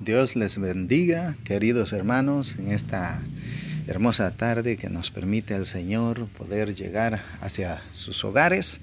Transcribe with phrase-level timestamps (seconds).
[0.00, 3.22] Dios les bendiga, queridos hermanos, en esta
[3.86, 8.80] hermosa tarde que nos permite el Señor poder llegar hacia sus hogares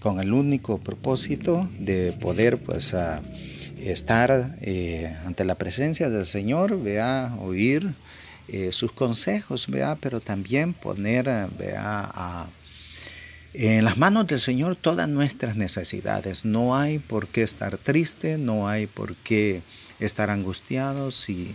[0.00, 2.94] con el único propósito de poder pues
[3.78, 7.92] estar eh, ante la presencia del Señor, vea, oír
[8.48, 11.26] eh, sus consejos, vea, pero también poner,
[11.58, 12.46] vea,
[13.52, 16.46] en las manos del Señor todas nuestras necesidades.
[16.46, 19.62] No hay por qué estar triste, no hay por qué
[20.00, 21.14] estar angustiados.
[21.14, 21.54] Si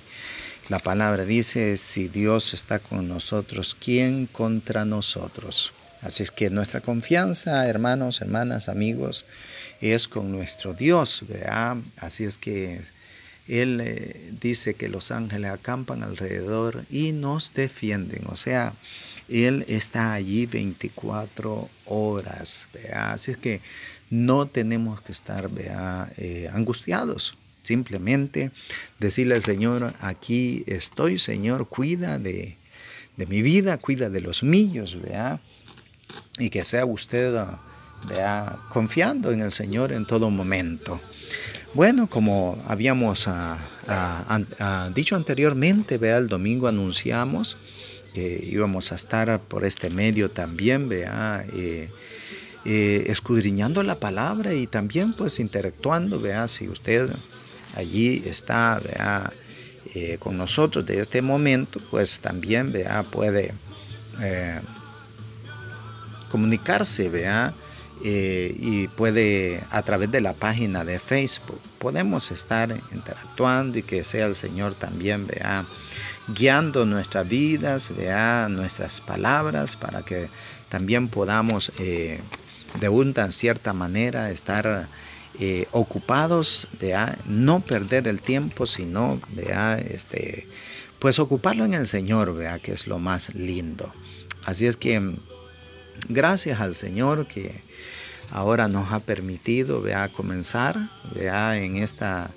[0.69, 5.73] la palabra dice, si Dios está con nosotros, ¿quién contra nosotros?
[6.01, 9.25] Así es que nuestra confianza, hermanos, hermanas, amigos,
[9.81, 11.77] es con nuestro Dios, ¿verdad?
[11.97, 12.81] Así es que
[13.47, 18.73] Él eh, dice que los ángeles acampan alrededor y nos defienden, o sea,
[19.29, 23.13] Él está allí 24 horas, ¿verdad?
[23.13, 23.61] Así es que
[24.09, 25.49] no tenemos que estar.
[26.17, 28.51] Eh, angustiados, Simplemente
[28.99, 32.57] decirle al Señor, aquí estoy, Señor, cuida de,
[33.15, 35.39] mi vida, cuida de los míos, vea,
[36.39, 37.35] y que sea usted,
[38.07, 40.99] vea, confiando en el Señor en todo momento.
[41.73, 47.57] Bueno, como habíamos ah, ah, ah, dicho anteriormente, vea, el domingo anunciamos
[48.13, 51.89] que íbamos a estar por este medio también, vea, eh,
[52.65, 57.09] eh, escudriñando la palabra y también pues interactuando, vea, si usted
[57.75, 58.79] allí está
[59.93, 63.53] eh, con nosotros de este momento, pues también vea, puede
[64.21, 64.61] eh,
[66.29, 67.53] comunicarse vea,
[68.03, 74.03] eh, y puede a través de la página de Facebook podemos estar interactuando y que
[74.03, 75.65] sea el Señor también vea
[76.27, 80.29] guiando nuestras vidas vea nuestras palabras para que
[80.69, 84.87] también podamos de una cierta manera estar
[85.43, 89.19] eh, ocupados, de no perder el tiempo, sino
[89.89, 90.47] este,
[90.99, 93.91] pues ocuparlo en el Señor, vea que es lo más lindo.
[94.45, 95.15] Así es que
[96.07, 97.63] gracias al Señor que
[98.29, 100.77] ahora nos ha permitido vea, comenzar
[101.15, 102.29] vea, en esta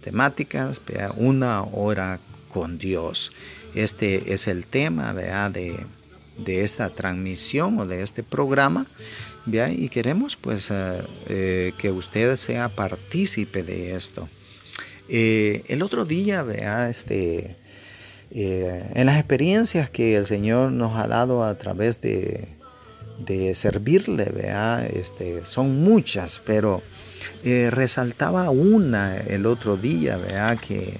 [0.00, 2.20] temática, vea, una hora
[2.52, 3.32] con Dios.
[3.74, 5.84] Este es el tema vea, de,
[6.38, 8.86] de esta transmisión o de este programa
[9.46, 14.28] y queremos pues eh, eh, que usted sea partícipe de esto.
[15.08, 17.56] Eh, el otro día, vea, este,
[18.30, 22.48] en las experiencias que el Señor nos ha dado a través de,
[23.18, 26.82] de servirle, vea, este, son muchas, pero
[27.44, 30.98] resaltaba una el otro día, vea, que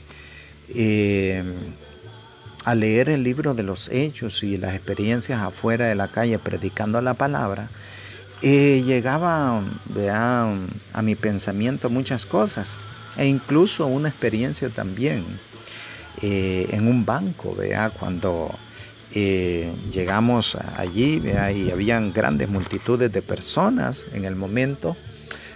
[2.65, 7.00] al leer el libro de los hechos y las experiencias afuera de la calle predicando
[7.00, 7.69] la palabra,
[8.47, 9.62] eh, llegaba
[10.93, 12.77] a mi pensamiento muchas cosas
[13.16, 15.25] e incluso una experiencia también
[16.21, 18.55] eh, en un banco, vea, cuando
[19.15, 24.94] eh, llegamos allí vea, y habían grandes multitudes de personas en el momento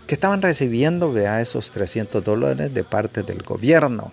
[0.06, 4.12] que estaban recibiendo vea, esos 300 dólares de parte del gobierno.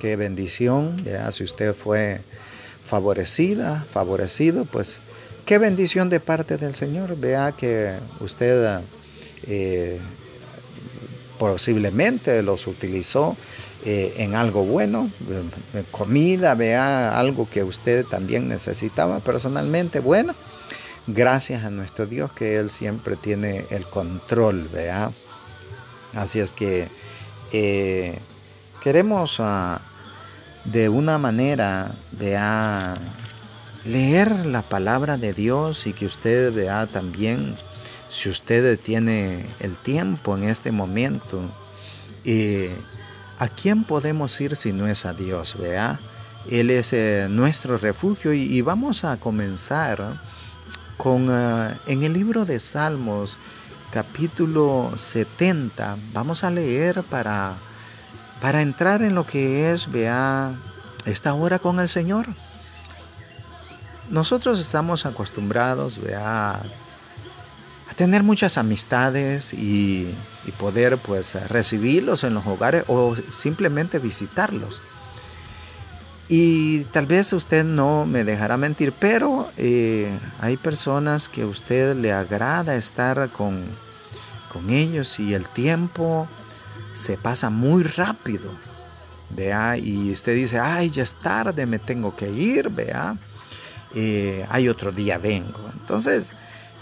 [0.00, 2.22] Qué bendición, vea, si usted fue
[2.86, 5.00] favorecida, favorecido, pues
[5.46, 7.16] Qué bendición de parte del Señor.
[7.16, 8.80] Vea que usted
[9.44, 10.00] eh,
[11.38, 13.36] posiblemente los utilizó
[13.84, 15.08] eh, en algo bueno,
[15.72, 20.00] eh, comida, vea algo que usted también necesitaba personalmente.
[20.00, 20.34] Bueno,
[21.06, 25.12] gracias a nuestro Dios que Él siempre tiene el control, vea.
[26.12, 26.88] Así es que
[28.82, 29.80] queremos ah,
[30.64, 32.96] de una manera, vea
[33.86, 37.56] leer la palabra de Dios y que usted vea también,
[38.10, 41.42] si usted tiene el tiempo en este momento,
[43.38, 45.56] ¿a quién podemos ir si no es a Dios?
[45.58, 46.00] Vea,
[46.50, 50.20] Él es eh, nuestro refugio y, vamos a comenzar
[50.96, 53.36] con eh, en el libro de Salmos
[53.92, 57.54] capítulo 70 vamos a leer para
[58.40, 60.54] para entrar en lo que es vea
[61.04, 62.26] esta hora con el Señor
[64.10, 66.62] nosotros estamos acostumbrados a,
[67.96, 70.14] tener muchas amistades y,
[70.58, 74.80] poder pues recibirlos en los hogares o simplemente visitarlos.
[76.28, 80.10] Y tal vez usted no me dejará mentir, pero eh,
[80.40, 83.64] hay personas que a usted le agrada estar con,
[84.52, 86.28] con ellos y el tiempo
[86.94, 88.50] se pasa muy rápido.
[89.30, 93.16] Vea, y usted dice, ay, ya es tarde, me tengo que ir, vea.
[93.98, 95.70] Eh, hay otro día vengo.
[95.72, 96.30] Entonces,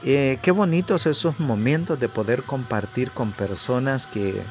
[0.02, 4.42] eh, qué bonitos esos momentos de poder compartir con personas que,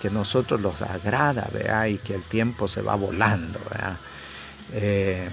[0.00, 1.88] que nosotros los agrada, ¿vea?
[1.88, 3.58] y que el tiempo se va volando.
[4.72, 5.28] Eh,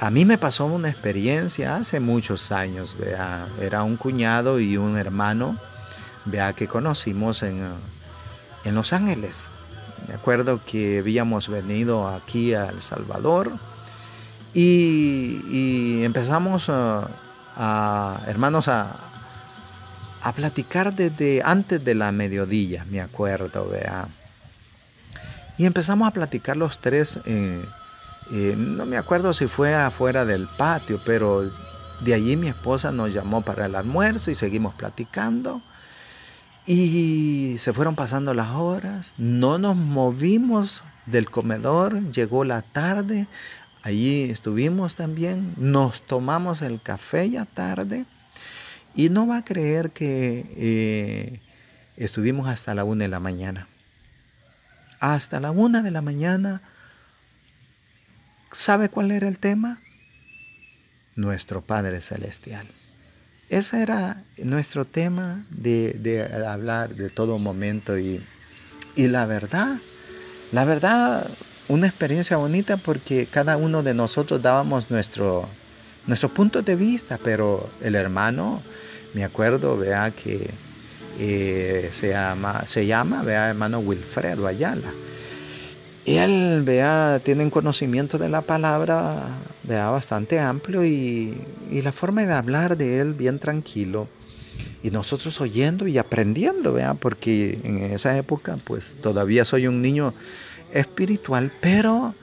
[0.00, 3.46] a mí me pasó una experiencia hace muchos años, ¿vea?
[3.60, 5.56] era un cuñado y un hermano
[6.24, 6.52] ¿vea?
[6.52, 7.62] que conocimos en,
[8.64, 9.46] en Los Ángeles.
[10.08, 13.52] Me acuerdo que habíamos venido aquí a El Salvador
[14.54, 18.96] y, empezamos a, hermanos, a,
[20.20, 24.08] a, platicar desde antes de la mediodía, me acuerdo, vea.
[25.58, 27.64] Y empezamos a platicar los tres, eh,
[28.32, 31.50] eh, no me acuerdo si fue afuera del patio, pero
[32.00, 35.62] de allí mi esposa nos llamó para el almuerzo y seguimos platicando.
[36.64, 43.26] Y se fueron pasando las horas, no nos movimos del comedor, llegó la tarde,
[43.82, 48.04] allí estuvimos también, nos tomamos el café ya tarde
[48.94, 51.40] y no va a creer que eh,
[51.96, 53.68] estuvimos hasta la una de la mañana.
[55.00, 56.62] Hasta la una de la mañana,
[58.52, 59.78] ¿sabe cuál era el tema?
[61.16, 62.68] Nuestro Padre Celestial.
[63.52, 68.24] Ese era nuestro tema de, hablar de todo momento y,
[68.96, 69.76] la verdad,
[70.52, 71.28] la verdad,
[71.72, 75.48] una experiencia bonita porque cada uno de nosotros dábamos nuestro,
[76.06, 78.62] nuestro punto de vista, pero el hermano,
[79.14, 80.50] me acuerdo, vea que
[81.18, 84.92] eh, se llama, se llama, vea, hermano Wilfredo Ayala
[86.04, 89.28] él, vea, tiene un conocimiento de la palabra,
[89.62, 91.34] vea, bastante amplio y,
[91.70, 94.08] la forma de hablar de él bien tranquilo.
[94.82, 100.12] Y nosotros oyendo y aprendiendo, vea, porque en esa época, pues todavía soy un niño
[100.72, 102.14] espiritual, pero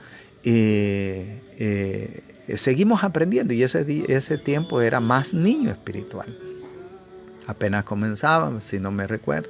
[0.44, 2.24] eh, eh,
[2.58, 6.38] seguimos aprendiendo y ese, ese tiempo era más niño espiritual.
[7.48, 9.50] Apenas comenzaba, si no me recuerdo.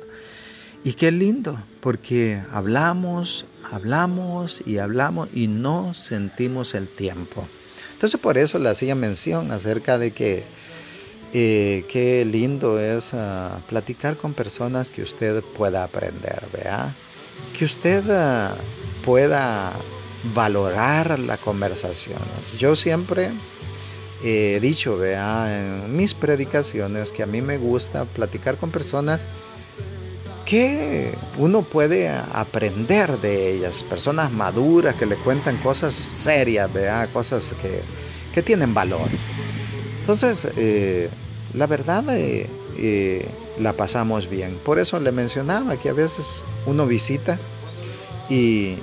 [0.83, 7.45] Y qué lindo, porque hablamos, hablamos y hablamos y no sentimos el tiempo.
[7.93, 10.43] Entonces por eso le hacía mención acerca de que
[11.33, 16.95] eh, qué lindo es ah, platicar con personas que usted pueda aprender, ¿vea?
[17.57, 18.55] Que usted ah,
[19.05, 19.73] pueda
[20.33, 22.19] valorar la conversación.
[22.57, 23.31] Yo siempre
[24.23, 29.25] he dicho, vea, en mis predicaciones que a mí me gusta platicar con personas
[30.45, 37.07] que uno puede aprender de ellas, personas maduras que le cuentan cosas serias, ¿verdad?
[37.13, 37.83] cosas que,
[38.41, 39.09] tienen valor.
[39.99, 41.09] Entonces, eh,
[41.53, 42.47] la verdad eh,
[42.77, 43.27] eh,
[43.59, 44.57] la pasamos bien.
[44.63, 47.37] Por eso le mencionaba que a veces uno visita
[48.29, 48.75] y,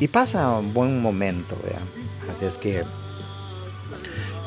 [0.00, 1.56] y pasa un buen momento.
[1.62, 1.82] ¿verdad?
[2.30, 2.84] Así es que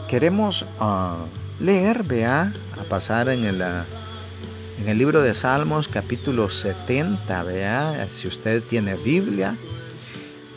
[0.09, 1.17] queremos ah,
[1.59, 3.61] leer, vea, a pasar en el
[4.79, 9.55] en el libro de Salmos capítulo 70, vea, si usted tiene Biblia,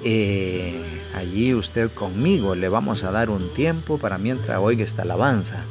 [0.04, 0.78] eh,
[1.16, 5.64] allí usted conmigo le vamos a dar un tiempo para mientras oiga esta alabanza.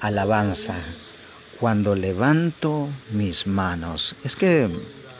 [0.00, 0.74] Alabanza
[1.60, 4.16] cuando levanto mis manos.
[4.24, 4.68] Es que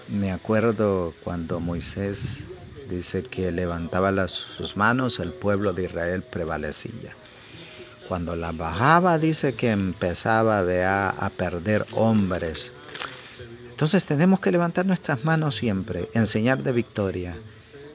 [0.09, 2.43] me acuerdo cuando Moisés
[2.91, 7.15] dice que levantaba las, sus manos, el pueblo de Israel prevalecía.
[8.09, 12.73] Cuando la bajaba dice que empezaba a perder hombres.
[13.71, 17.37] Entonces tenemos que levantar nuestras manos siempre, enseñar de victoria,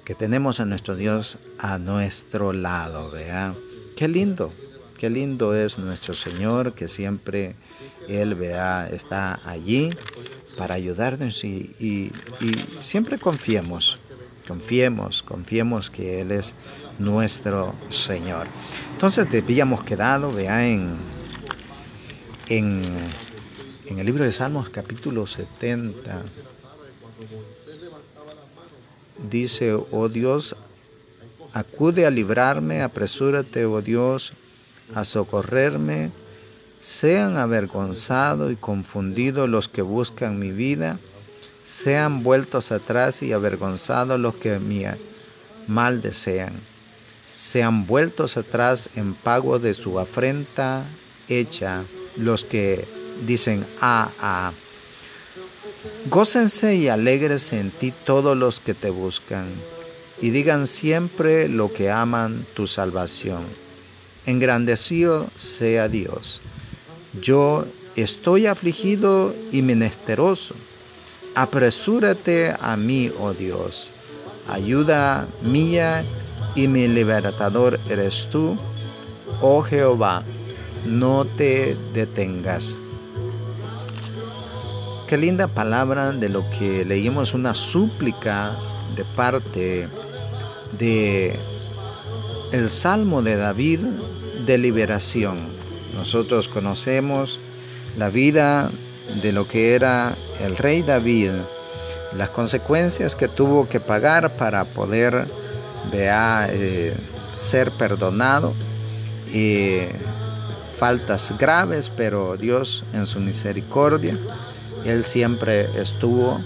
[0.06, 3.12] que tenemos a nuestro Dios a nuestro lado.
[3.12, 3.54] Vea,
[3.96, 4.54] qué lindo,
[4.98, 7.54] Qué lindo es nuestro Señor que siempre
[8.08, 9.92] Él vea, está allí
[10.58, 12.12] para ayudarnos y,
[12.82, 14.00] siempre confiemos,
[14.48, 16.56] confiemos, confiemos que Él es
[16.98, 18.48] nuestro Señor.
[18.94, 20.96] Entonces habíamos quedado, vea, en,
[22.50, 22.82] en,
[23.86, 26.24] en el libro de Salmos capítulo 70.
[29.30, 30.56] Dice, oh Dios,
[31.54, 34.34] acude a librarme, apresúrate, oh Dios,
[34.94, 36.12] a socorrerme,
[36.80, 41.00] sean avergonzados y confundidos los que buscan mi vida,
[41.66, 44.84] sean vueltos atrás y avergonzados los que mi
[45.68, 46.54] mal desean,
[47.38, 50.86] sean vueltos atrás en pago de su afrenta
[51.28, 51.84] hecha
[52.16, 52.88] los que
[53.26, 54.52] dicen, ah, ah.
[56.10, 59.48] Gócense y alegres en ti todos los que te buscan,
[60.22, 63.67] y digan siempre lo que aman tu salvación
[64.28, 66.42] engrandecido sea Dios.
[67.20, 67.66] Yo
[67.96, 70.54] estoy afligido y menesteroso.
[71.34, 73.90] Apresúrate a mí, oh Dios.
[74.48, 76.04] Ayuda mía
[76.56, 78.56] y mi libertador eres tú.
[79.42, 80.24] Oh Jehová,
[80.86, 82.78] no te detengas.
[85.08, 88.58] Qué linda palabra de lo que leímos, una súplica
[88.96, 89.88] de parte
[90.78, 91.40] de
[92.52, 93.80] el Salmo de David
[94.46, 95.38] de liberación.
[95.96, 97.40] Nosotros conocemos
[97.98, 98.72] la vida
[99.22, 101.32] de lo que era el rey David,
[102.16, 105.26] las consecuencias que tuvo que pagar para poder
[105.94, 106.94] eh,
[107.36, 108.54] ser perdonado,
[109.34, 109.80] y
[110.76, 114.18] faltas graves, pero Dios en su misericordia,
[114.86, 116.40] Él siempre estuvo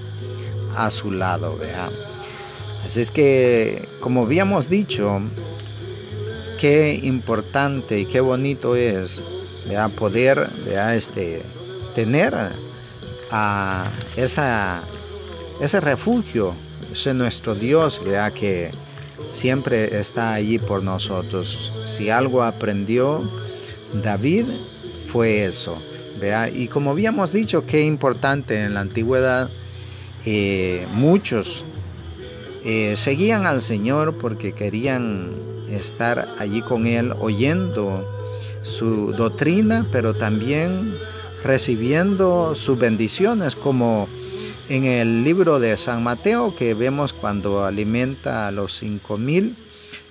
[0.75, 1.57] a su lado.
[2.85, 5.21] Así es que, como habíamos dicho,
[6.61, 9.23] qué importante y qué bonito es
[9.97, 10.47] poder
[10.93, 11.41] este,
[11.95, 12.35] tener
[13.31, 14.83] a esa,
[15.59, 16.53] ese refugio,
[16.91, 17.99] ese nuestro Dios
[18.35, 18.69] que
[19.27, 21.73] siempre está allí por nosotros.
[21.87, 23.27] Si algo aprendió
[24.03, 24.45] David
[25.07, 25.81] fue eso.
[26.53, 29.49] Y como habíamos dicho, qué importante en la antigüedad,
[30.27, 31.65] eh, muchos
[32.63, 38.07] eh, seguían al Señor porque querían estar allí con Él oyendo
[38.63, 40.93] su doctrina, pero también
[41.43, 44.07] recibiendo sus bendiciones, como
[44.69, 49.55] en el libro de San Mateo que vemos cuando alimenta a los cinco mil.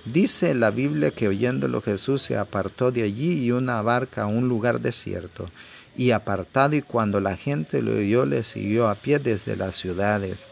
[0.05, 4.49] Dice la Biblia que oyéndolo Jesús se apartó de allí y una barca a un
[4.49, 5.49] lugar desierto.
[5.95, 10.47] Y apartado y cuando la gente lo oyó le siguió a pie desde las ciudades.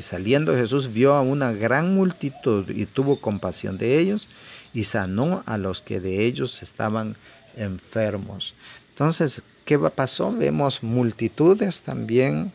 [0.00, 4.30] Y saliendo Jesús vio a una gran multitud y tuvo compasión de ellos
[4.72, 7.16] y sanó a los que de ellos estaban
[7.54, 8.54] enfermos.
[8.94, 10.32] Entonces, ¿qué pasó?
[10.32, 12.50] Vemos multitudes también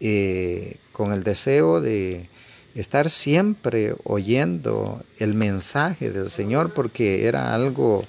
[0.00, 2.30] eh, con el deseo de
[2.74, 8.06] estar siempre oyendo el mensaje del Señor porque era algo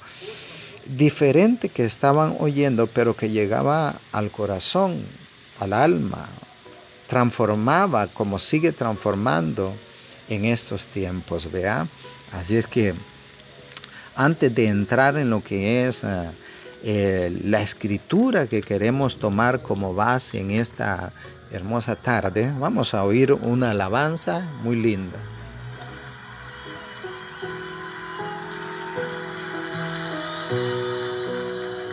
[0.96, 5.02] diferente que estaban oyendo, pero que llegaba al corazón,
[5.60, 6.30] al alma,
[7.08, 9.74] transformaba como sigue transformando
[10.30, 11.88] en estos tiempos, vea.
[12.32, 12.94] Así es que
[14.16, 16.04] antes de entrar en lo que es
[16.84, 21.14] eh, la escritura que queremos tomar como base en esta
[21.52, 25.20] hermosa tarde, vamos a oír una alabanza muy linda.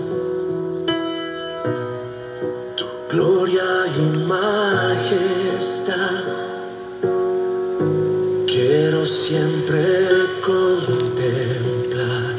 [2.77, 6.21] gloria gloria y majestad.
[8.45, 9.81] Quiero siempre
[10.45, 12.35] contemplar.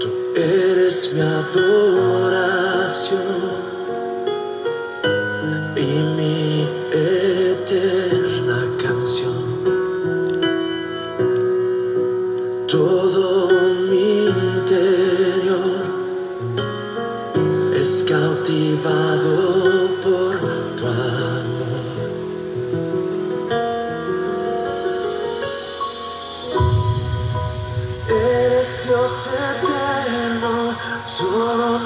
[0.00, 2.23] Tú eres mi adoración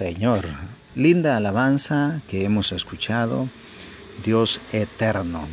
[0.00, 0.46] Señor.
[0.94, 3.50] Linda alabanza que hemos escuchado.
[4.24, 5.46] Dios eterno.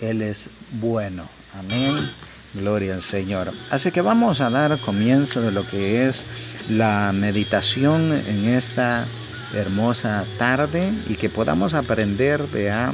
[0.00, 1.28] Él es bueno.
[1.56, 2.10] Amén.
[2.54, 3.52] Gloria al Señor.
[3.70, 6.26] Así que vamos a dar comienzo de lo que es
[6.68, 9.06] la meditación en esta
[9.54, 12.92] hermosa tarde y que podamos aprender, vea,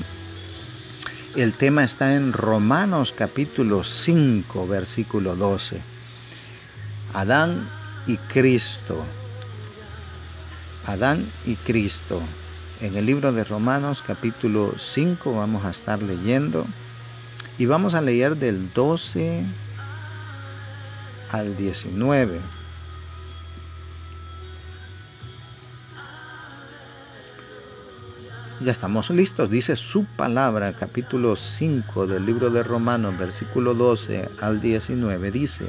[1.35, 5.81] el tema está en Romanos capítulo 5, versículo 12.
[7.15, 7.71] Adán
[8.07, 9.07] y Cristo.
[10.89, 12.19] Adán y Cristo.
[12.81, 16.65] En el libro de Romanos capítulo 5 vamos a estar leyendo
[17.59, 19.45] y vamos a leer del 12
[21.31, 22.41] al 19.
[28.61, 34.63] Ya estamos listos, dice su palabra, capítulo 5 del libro de Romanos, versículo 12 al
[34.63, 35.69] 19, dice,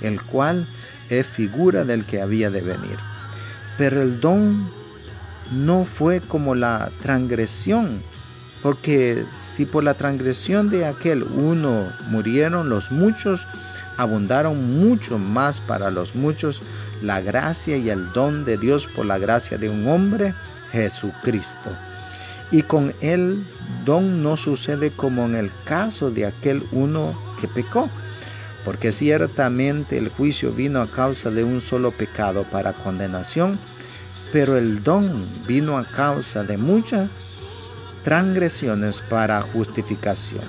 [0.00, 0.66] el cual
[1.08, 2.98] es figura del que había de venir.
[3.78, 4.70] Pero el don
[5.50, 8.02] no fue como la transgresión,
[8.62, 13.46] porque si por la transgresión de aquel uno murieron los muchos,
[13.96, 16.62] abundaron mucho más para los muchos
[17.02, 20.34] la gracia y el don de Dios por la gracia de un hombre,
[20.72, 21.70] Jesucristo.
[22.50, 23.44] Y con el
[23.84, 27.88] don no sucede como en el caso de aquel uno que pecó,
[28.64, 33.58] porque ciertamente el juicio vino a causa de un solo pecado para condenación,
[34.32, 37.10] pero el don vino a causa de muchas
[38.04, 40.44] transgresiones para justificación.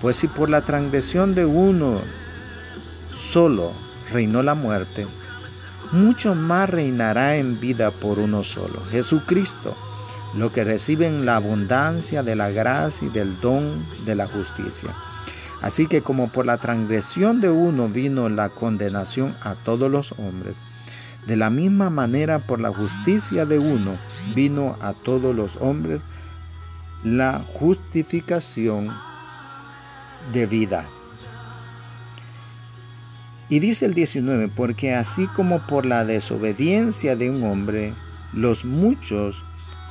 [0.00, 2.02] Pues si por la transgresión de uno
[3.32, 3.72] solo
[4.12, 5.06] reinó la muerte,
[5.92, 9.76] mucho más reinará en vida por uno solo, Jesucristo,
[10.34, 14.94] lo que reciben la abundancia de la gracia y del don de la justicia.
[15.62, 20.56] Así que como por la transgresión de uno vino la condenación a todos los hombres,
[21.26, 23.96] de la misma manera por la justicia de uno
[24.34, 26.00] vino a todos los hombres
[27.02, 28.92] la justificación
[30.32, 30.86] de vida.
[33.48, 37.94] Y dice el 19, porque así como por la desobediencia de un hombre,
[38.32, 39.42] los muchos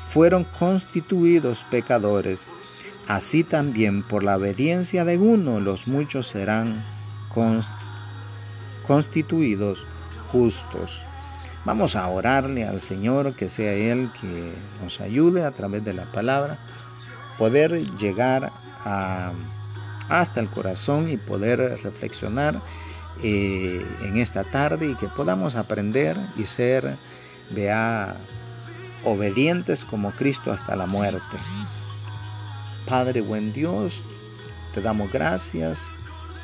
[0.10, 2.45] fueron constituidos pecadores,
[3.07, 6.83] así también por la obediencia de uno, los muchos serán
[8.87, 9.83] constituidos
[10.31, 11.01] justos.
[11.65, 16.05] Vamos a orarle al Señor, que sea Él que nos ayude a través de la
[16.11, 16.59] palabra,
[17.37, 18.51] poder llegar
[18.83, 22.61] hasta el corazón y poder reflexionar
[23.23, 26.97] eh, en esta tarde y que podamos aprender y ser,
[29.03, 31.37] obedientes como Cristo hasta la muerte.
[32.88, 34.04] Padre buen Dios,
[34.74, 35.91] te damos gracias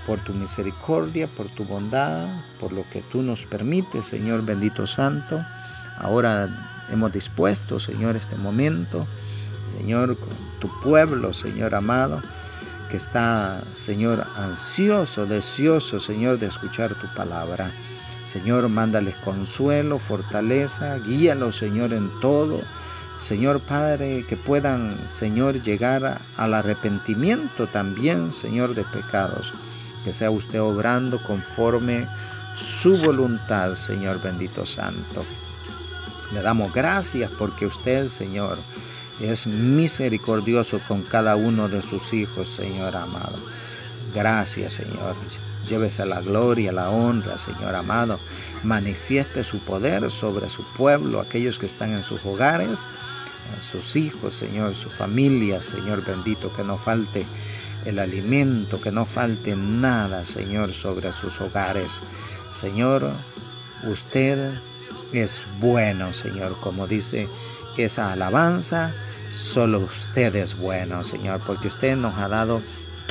[0.05, 2.27] por tu misericordia, por tu bondad,
[2.59, 5.43] por lo que tú nos permites, Señor bendito Santo.
[5.97, 6.49] Ahora
[6.91, 9.05] hemos dispuesto, Señor, este momento,
[9.77, 12.21] Señor, con tu pueblo, Señor amado
[12.91, 17.71] que está, Señor, ansioso, deseoso, Señor, de escuchar tu palabra.
[18.25, 22.59] Señor, mándales consuelo, fortaleza, guíalos, Señor, en todo.
[23.21, 29.53] Señor Padre, que puedan, Señor, llegar al arrepentimiento también, Señor, de pecados.
[30.03, 32.07] Que sea usted obrando conforme
[32.55, 35.23] su voluntad, Señor bendito Santo.
[36.33, 38.57] Le damos gracias porque usted, Señor,
[39.19, 43.37] es misericordioso con cada uno de sus hijos, Señor amado.
[44.15, 45.15] Gracias, Señor.
[45.67, 48.19] Llévese la gloria, la honra, Señor amado.
[48.63, 52.87] Manifieste su poder sobre su pueblo, aquellos que están en sus hogares,
[53.61, 57.25] sus hijos, Señor, su familia, Señor bendito, que no falte
[57.85, 62.01] el alimento, que no falte nada, Señor, sobre sus hogares.
[62.53, 63.11] Señor,
[63.83, 64.53] usted
[65.13, 67.27] es bueno, Señor, como dice
[67.77, 68.93] esa alabanza
[69.31, 72.61] Solo usted es bueno, Señor, porque usted nos ha dado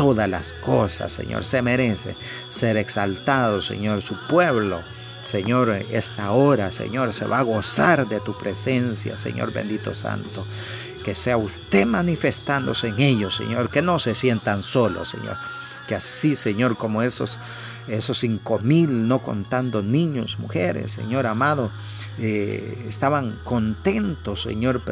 [0.01, 1.45] todas las cosas, Señor.
[1.45, 2.17] Se merece
[2.49, 4.01] ser exaltado, Señor.
[4.01, 4.83] Su pueblo,
[5.23, 10.47] Señor, esta hora, Señor, se va a gozar de tu presencia, Señor bendito santo.
[11.05, 13.69] Que sea usted manifestándose en ellos, Señor.
[13.69, 15.37] Que no se sientan solos, Señor.
[15.87, 17.39] Que así, Señor, como esos
[17.89, 21.71] esos cinco mil, no contando niños, mujeres, Señor amado,
[22.19, 24.83] eh, estaban contentos, Señor,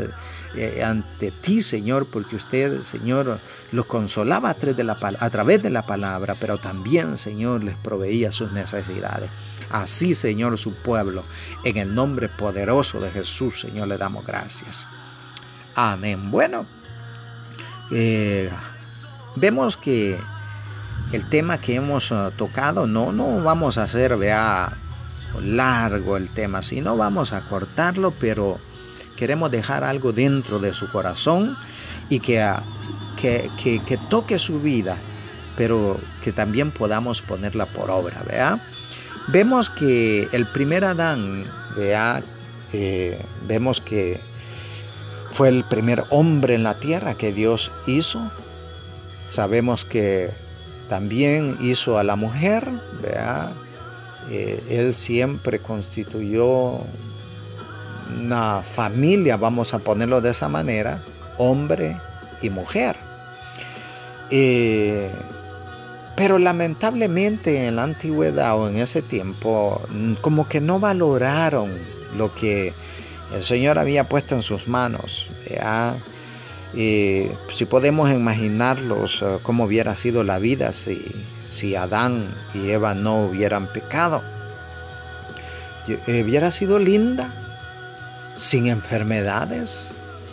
[0.56, 5.62] eh, ante ti, Señor, porque usted, Señor, los consolaba a través, de la, a través
[5.62, 9.30] de la palabra, pero también, Señor, les proveía sus necesidades.
[9.70, 11.22] Así, Señor, su pueblo,
[11.64, 14.86] en el nombre poderoso de Jesús, Señor, le damos gracias.
[15.74, 16.30] Amén.
[16.30, 16.64] Bueno,
[17.90, 18.50] eh,
[19.36, 20.18] vemos que
[21.12, 24.76] el tema que hemos uh, tocado, no, no vamos a hacer, vea,
[25.42, 28.58] largo el tema, sino vamos a cortarlo, pero
[29.16, 31.56] queremos dejar algo dentro de su corazón
[32.08, 32.62] y que, uh,
[33.16, 33.50] que,
[33.86, 34.96] que, toque su vida,
[35.56, 38.60] pero que también podamos ponerla por obra, vea.
[39.28, 41.44] Vemos que el primer Adán,
[41.76, 42.22] vea,
[42.72, 44.20] eh, vemos que
[45.30, 48.30] fue el primer hombre en la tierra que Dios hizo.
[49.26, 50.30] Sabemos que
[50.88, 52.68] también hizo a la mujer,
[53.02, 53.52] vea,
[54.30, 56.80] eh, él siempre constituyó
[58.18, 61.02] una familia, vamos a ponerlo de esa manera,
[61.36, 61.96] hombre
[62.40, 62.96] y mujer.
[64.30, 65.10] Eh,
[66.16, 69.80] pero lamentablemente en la antigüedad o en ese tiempo,
[70.20, 71.70] como que no valoraron
[72.16, 72.72] lo que
[73.32, 75.26] el Señor había puesto en sus manos.
[76.74, 77.36] ¿Vea?
[77.50, 81.04] si podemos imaginarlos uh, cómo hubiera sido la vida si,
[81.48, 84.22] si Adán y Eva no hubieran pecado.
[85.88, 87.32] Eh, hubiera sido linda,
[88.34, 89.92] sin enfermedades,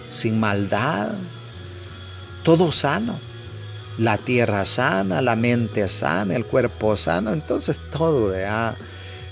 [0.09, 1.13] sin maldad,
[2.43, 3.19] todo sano.
[3.97, 8.75] La tierra sana, la mente sana, el cuerpo sano, entonces todo, ¿verdad?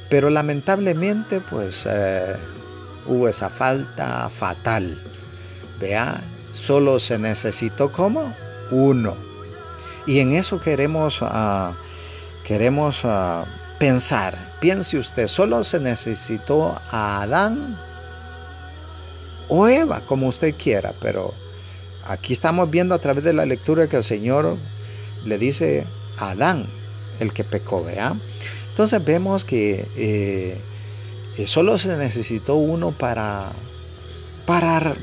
[0.09, 2.35] Pero lamentablemente, pues eh,
[3.05, 5.01] hubo esa falta fatal.
[6.53, 8.33] Solo se necesitó como
[8.71, 9.15] uno.
[10.05, 11.73] Y en eso queremos, ah,
[12.45, 13.45] queremos ah,
[13.79, 14.53] pensar.
[14.61, 17.77] Piense usted, solo se necesitó a Adán
[19.49, 21.33] o Eva, como usted quiera, pero
[22.07, 24.57] aquí estamos viendo a través de la lectura que el Señor
[25.25, 25.85] le dice
[26.17, 26.67] a Adán,
[27.19, 28.15] el que pecó, ¿vea?
[28.69, 30.57] Entonces vemos que eh,
[31.37, 33.51] eh, solo se necesitó uno para,
[34.45, 34.95] para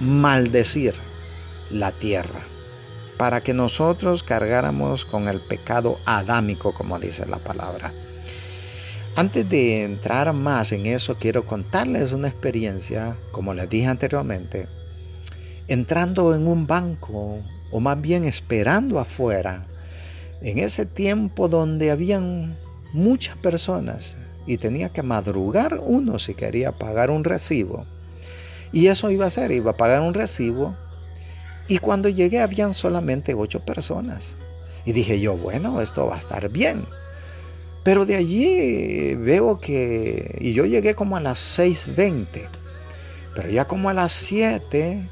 [0.00, 0.94] maldecir
[1.70, 2.40] la tierra,
[3.16, 7.92] para que nosotros cargáramos con el pecado adámico, como dice la palabra.
[9.16, 14.68] Antes de entrar más en eso, quiero contarles una experiencia, como les dije anteriormente,
[15.68, 17.38] entrando en un banco,
[17.70, 19.64] o más bien esperando afuera,
[20.42, 22.58] en ese tiempo donde habían
[22.92, 27.86] muchas personas y tenía que madrugar uno si quería pagar un recibo.
[28.72, 30.76] Y eso iba a ser, iba a pagar un recibo.
[31.68, 34.34] Y cuando llegué habían solamente ocho personas.
[34.84, 36.86] Y dije yo, bueno, esto va a estar bien.
[37.82, 42.48] Pero de allí veo que, y yo llegué como a las 6.20,
[43.34, 45.08] pero ya como a las 7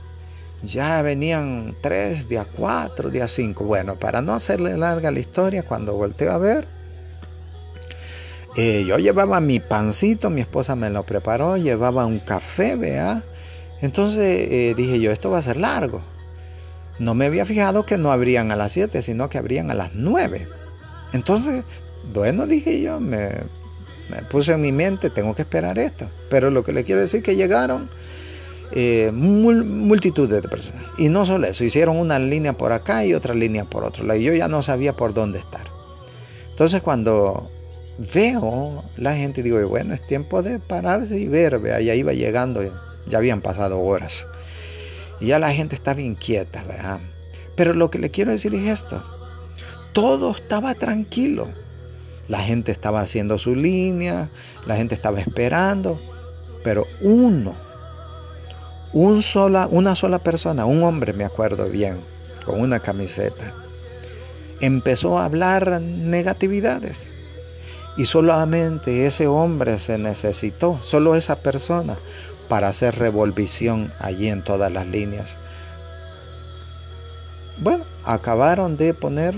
[0.64, 3.64] ya venían 3, día 4, día 5.
[3.64, 6.66] Bueno, para no hacerle larga la historia, cuando volteo a ver,
[8.56, 13.22] eh, yo llevaba mi pancito, mi esposa me lo preparó, llevaba un café, vea.
[13.84, 16.00] Entonces eh, dije yo, esto va a ser largo.
[16.98, 19.94] No me había fijado que no abrían a las 7, sino que abrían a las
[19.94, 20.48] 9.
[21.12, 21.64] Entonces
[22.14, 23.28] bueno, dije yo, me,
[24.30, 26.08] puse en mi mente, tengo que esperar esto.
[26.30, 27.90] Pero lo que le quiero decir es que llegaron
[28.72, 30.82] eh, multitudes de personas.
[30.96, 34.18] Y no solo eso, hicieron una línea por acá y otra línea por otro lado.
[34.18, 35.66] Y yo ya no sabía por dónde estar.
[36.48, 37.50] Entonces cuando
[38.14, 41.58] veo la gente, digo, bueno, es tiempo de pararse y ver.
[41.58, 42.62] Vea, ya iba llegando,
[43.06, 44.26] ya habían pasado horas.
[45.20, 47.00] Y ya la gente estaba inquieta, ¿verdad?
[47.56, 49.02] Pero lo que le quiero decir es esto.
[49.92, 51.48] Todo estaba tranquilo.
[52.28, 54.30] La gente estaba haciendo su línea,
[54.66, 56.00] la gente estaba esperando,
[56.62, 57.54] pero uno,
[58.94, 62.00] un sola, una sola persona, un hombre me acuerdo bien,
[62.46, 63.52] con una camiseta,
[64.60, 67.10] empezó a hablar negatividades.
[67.96, 71.96] Y solamente ese hombre se necesitó, solo esa persona,
[72.48, 75.36] para hacer revolvisión allí en todas las líneas.
[77.58, 79.36] Bueno, acabaron de poner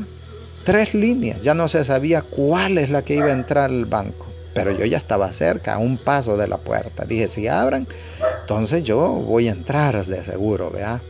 [0.64, 1.42] tres líneas.
[1.42, 4.26] Ya no se sabía cuál es la que iba a entrar al banco.
[4.54, 7.04] Pero yo ya estaba cerca, a un paso de la puerta.
[7.04, 7.86] Dije, si abran,
[8.40, 11.02] entonces yo voy a entrar de seguro, ¿vea?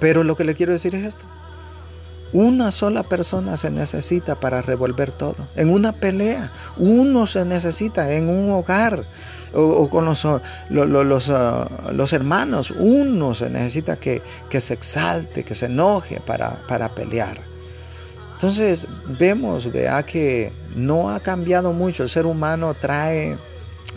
[0.00, 1.24] Pero lo que le quiero decir es esto.
[2.32, 5.36] Una sola persona se necesita para revolver todo.
[5.54, 9.04] En una pelea, uno se necesita en un hogar
[9.54, 10.26] o, con los,
[10.68, 16.62] los, ah, los, hermanos, uno se necesita que, que, se exalte, que se enoje para,
[16.66, 17.40] para pelear.
[18.34, 18.86] Entonces
[19.18, 22.02] vemos, vea que no ha cambiado mucho.
[22.02, 23.38] El ser humano trae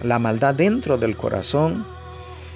[0.02, 1.86] la maldad dentro del corazón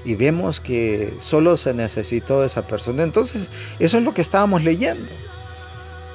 [0.05, 3.03] y vemos que solo se necesitó esa persona.
[3.03, 3.47] Entonces
[3.79, 5.09] eso es lo que estábamos leyendo.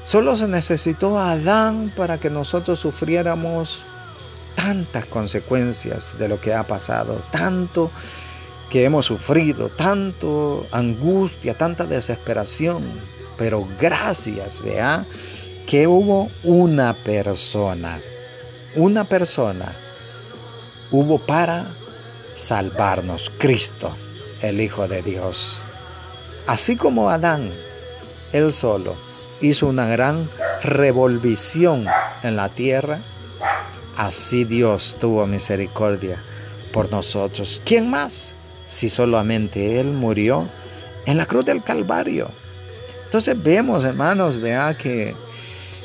[0.09, 3.83] Solo se necesitó a Adán para que nosotros sufriéramos
[4.57, 7.91] tantas consecuencias de lo que ha pasado, tanto
[8.71, 12.85] que hemos sufrido, tanto angustia, tanta desesperación.
[13.37, 15.05] Pero gracias, vea,
[15.67, 18.01] que hubo una persona,
[18.77, 19.77] una persona
[20.91, 21.75] hubo para
[22.35, 23.95] salvarnos, Cristo,
[24.41, 25.61] el Hijo de Dios.
[26.47, 27.53] Así como Adán,
[28.33, 29.08] él solo,
[29.41, 30.29] hizo una gran
[30.63, 31.87] revolvisión
[32.23, 33.01] en la tierra,
[33.97, 36.23] así Dios tuvo misericordia
[36.73, 37.63] por nosotros.
[37.65, 38.35] ¿Quién más?
[38.67, 40.49] Si solamente Él murió
[41.07, 42.31] en la cruz del Calvario.
[43.07, 45.15] Entonces vemos, hermanos, vea que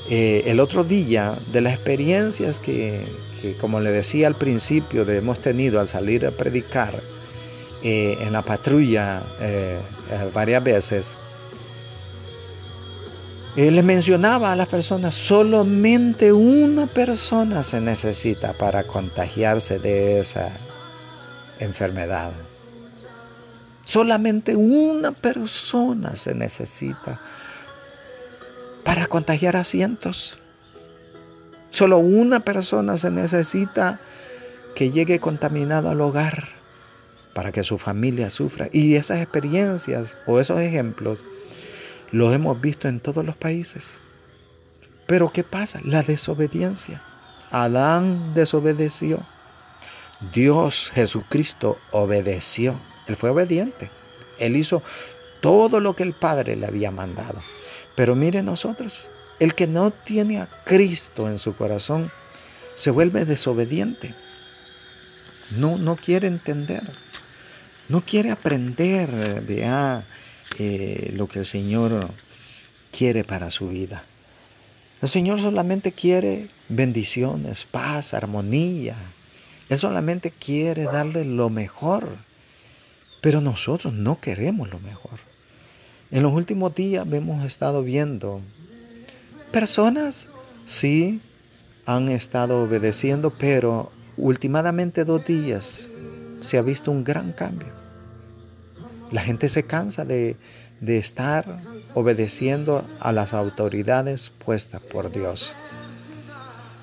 [0.10, 3.06] eh, el otro día, de las experiencias que,
[3.62, 7.00] como le decía al principio, hemos tenido al salir a predicar
[7.82, 9.80] eh, en la patrulla eh,
[10.34, 11.16] varias veces,
[13.56, 20.52] le mencionaba a las personas, solamente una persona se necesita para contagiarse de esa
[21.60, 22.32] enfermedad.
[23.86, 27.20] Solamente una persona se necesita
[28.84, 30.40] para contagiar a cientos.
[31.70, 34.00] Solo una persona se necesita
[34.74, 36.50] que llegue contaminado al hogar
[37.34, 38.70] para que su familia sufra.
[38.72, 41.26] Y esas experiencias o esos ejemplos
[42.14, 43.96] los hemos visto en todos los países.
[45.08, 45.82] Pero ¿qué pasa?
[45.84, 47.02] La desobediencia.
[47.50, 49.26] Adán desobedeció.
[50.32, 52.80] Dios Jesucristo obedeció.
[53.08, 53.90] Él fue obediente.
[54.38, 54.84] Él hizo
[55.42, 57.42] todo lo que el Padre le había mandado.
[57.96, 59.08] Pero mire nosotros,
[59.40, 62.12] el que no tiene a Cristo en su corazón
[62.76, 64.14] se vuelve desobediente.
[65.58, 66.84] No, no quiere entender.
[67.90, 70.06] No quiere aprender vea,
[71.14, 72.10] lo que el Señor
[72.92, 74.04] quiere para su vida.
[75.02, 78.96] El Señor solamente quiere bendiciones, paz, armonía.
[79.70, 82.08] Él solamente quiere darle lo mejor.
[83.22, 85.20] Pero nosotros no queremos lo mejor.
[86.12, 88.42] En los últimos días hemos estado viendo
[89.52, 90.28] personas,
[90.66, 91.22] sí,
[91.86, 95.88] han estado obedeciendo, pero últimamente dos días
[96.42, 97.83] se ha visto un gran cambio.
[99.14, 100.36] La gente se cansa de,
[100.82, 101.62] de estar
[101.94, 105.56] obedeciendo a las autoridades puestas por Dios.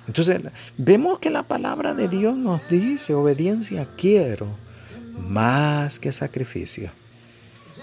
[0.06, 0.40] Entonces,
[0.78, 4.46] vemos que la palabra de Dios nos dice, obediencia quiero
[5.18, 6.90] más que sacrificio.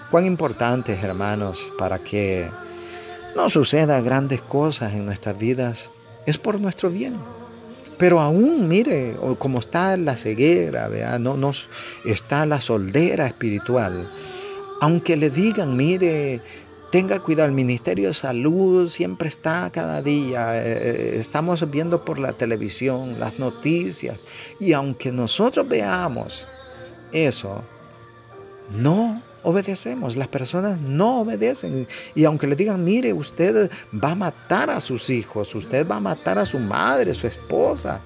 [0.09, 2.49] Cuán importante, hermanos, para que
[3.35, 5.89] no suceda grandes cosas en nuestras vidas,
[6.25, 7.17] es por nuestro bien.
[7.97, 11.67] Pero aún, mire, como está la ceguera, no nos
[12.05, 14.07] está la soldera espiritual.
[14.79, 16.41] Aunque le digan, mire,
[16.91, 22.19] tenga cuidado, el Ministerio de Salud siempre está cada día, eh, eh, estamos viendo por
[22.19, 24.19] la televisión las noticias,
[24.59, 26.47] y aunque nosotros veamos
[27.11, 27.63] eso,
[28.69, 34.69] no obedecemos, las personas no obedecen, y aunque le digan, mire, usted va a matar
[34.69, 37.99] a sus hijos, usted va a matar a su madre, su esposa,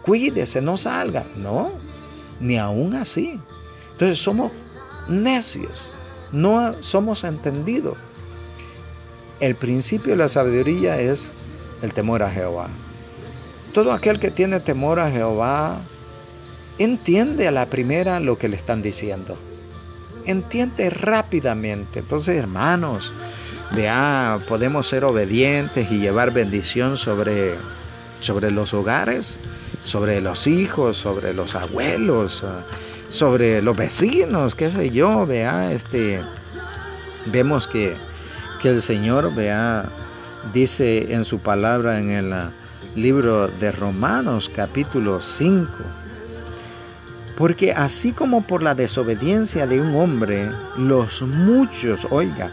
[0.00, 1.72] cuídese, no salga, no,
[2.40, 3.38] ni aún así.
[3.92, 4.50] Entonces somos
[5.08, 5.90] necios
[6.36, 7.96] no somos entendidos.
[9.40, 11.30] El principio de la sabiduría es
[11.82, 12.68] el temor a Jehová.
[13.72, 15.78] Todo aquel que tiene temor a Jehová
[16.78, 19.36] entiende a la primera lo que le están diciendo.
[20.26, 22.00] Entiende rápidamente.
[22.00, 23.12] Entonces, hermanos,
[23.74, 27.54] vea, podemos ser obedientes y llevar bendición sobre,
[28.20, 29.36] sobre los hogares,
[29.84, 32.44] sobre los hijos, sobre los abuelos
[33.08, 36.20] sobre los vecinos, qué sé yo, vea, este,
[37.26, 37.96] vemos que,
[38.60, 39.88] que el Señor, vea,
[40.52, 42.50] dice en su palabra en el ah,
[42.94, 45.68] libro de Romanos capítulo 5,
[47.36, 52.50] porque así como por la desobediencia de un hombre, los muchos, oiga,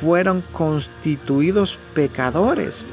[0.00, 2.84] fueron constituidos pecadores,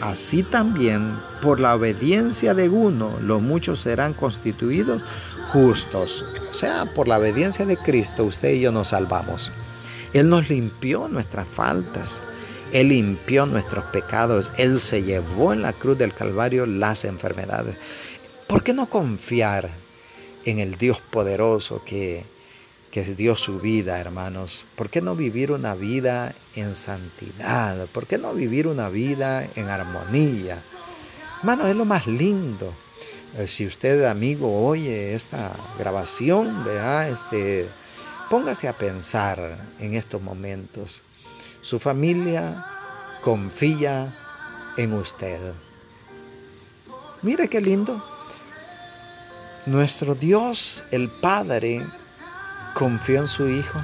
[0.00, 5.02] así también por la obediencia de uno, los muchos serán constituidos
[5.52, 6.24] justos.
[6.50, 9.50] O sea, por la obediencia de Cristo, usted y yo nos salvamos.
[10.12, 12.22] Él nos limpió nuestras faltas.
[12.72, 14.50] Él limpió nuestros pecados.
[14.56, 17.76] Él se llevó en la cruz del Calvario las enfermedades.
[18.46, 19.70] ¿Por qué no confiar
[20.44, 22.24] en el Dios poderoso que,
[22.90, 24.64] que dio su vida, hermanos?
[24.74, 27.86] ¿Por qué no vivir una vida en santidad?
[27.86, 30.62] ¿Por qué no vivir una vida en armonía?
[31.40, 32.72] Hermanos, es lo más lindo.
[33.38, 37.66] Eh, si usted, amigo, oye esta grabación, vea, este,
[38.28, 41.02] póngase a pensar en estos momentos.
[41.62, 42.66] Su familia
[43.22, 44.12] confía
[44.76, 45.40] en usted.
[47.22, 48.04] Mire qué lindo.
[49.64, 51.86] Nuestro Dios, el Padre,
[52.74, 53.80] confió en su Hijo.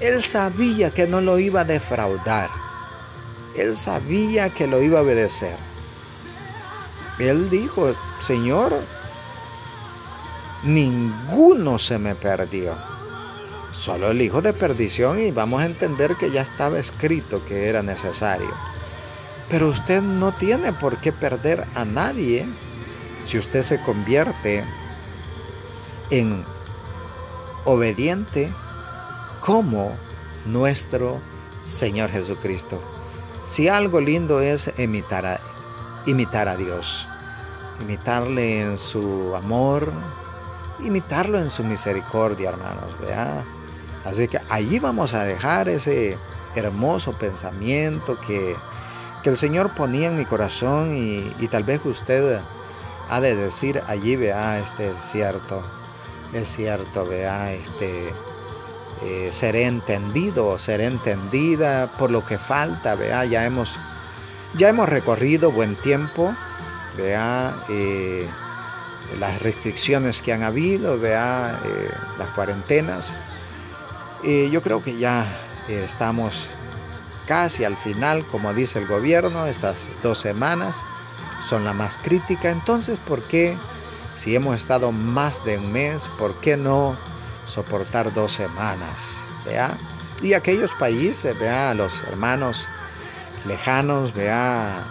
[0.00, 2.50] Él sabía que no lo iba a defraudar.
[3.56, 5.71] Él sabía que lo iba a obedecer.
[7.28, 8.72] Él dijo, Señor,
[10.64, 12.74] ninguno se me perdió.
[13.72, 17.80] Solo el hijo de perdición y vamos a entender que ya estaba escrito que era
[17.80, 18.50] necesario.
[19.48, 22.44] Pero usted no tiene por qué perder a nadie
[23.24, 24.64] si usted se convierte
[26.10, 26.42] en
[27.64, 28.52] obediente
[29.40, 29.96] como
[30.44, 31.20] nuestro
[31.60, 32.82] Señor Jesucristo.
[33.46, 35.40] Si algo lindo es imitar a,
[36.04, 37.06] imitar a Dios
[37.80, 39.92] imitarle en su amor,
[40.80, 43.44] imitarlo en su misericordia, hermanos, ¿vea?
[44.04, 46.18] Así que allí vamos a dejar ese
[46.54, 48.56] hermoso pensamiento que,
[49.22, 52.40] que el Señor ponía en mi corazón y, tal vez usted
[53.08, 55.62] ha de decir allí, vea, este es cierto,
[56.32, 58.12] es cierto, vea, este,
[59.02, 63.78] eh, seré entendido, seré entendida por lo que falta, vea, ya hemos,
[64.54, 66.34] ya hemos recorrido buen tiempo,
[66.96, 68.26] vea eh,
[69.18, 73.14] las restricciones que han habido, vea eh, las cuarentenas.
[74.24, 75.26] Eh, yo creo que ya
[75.68, 76.48] estamos
[77.26, 80.76] casi al final, como dice el gobierno, estas dos semanas
[81.48, 82.50] son la más crítica.
[82.50, 83.56] Entonces, ¿por qué,
[84.14, 86.96] si hemos estado más de un mes, por qué no
[87.46, 89.76] soportar dos semanas, ¿vea?
[90.22, 92.66] Y aquellos países, vea, los hermanos
[93.44, 94.86] lejanos, vea,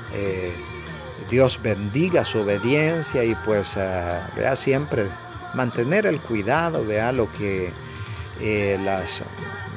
[1.31, 5.07] Dios bendiga su obediencia y pues eh, vea siempre
[5.53, 7.71] mantener el cuidado, vea lo que
[8.41, 9.23] eh, los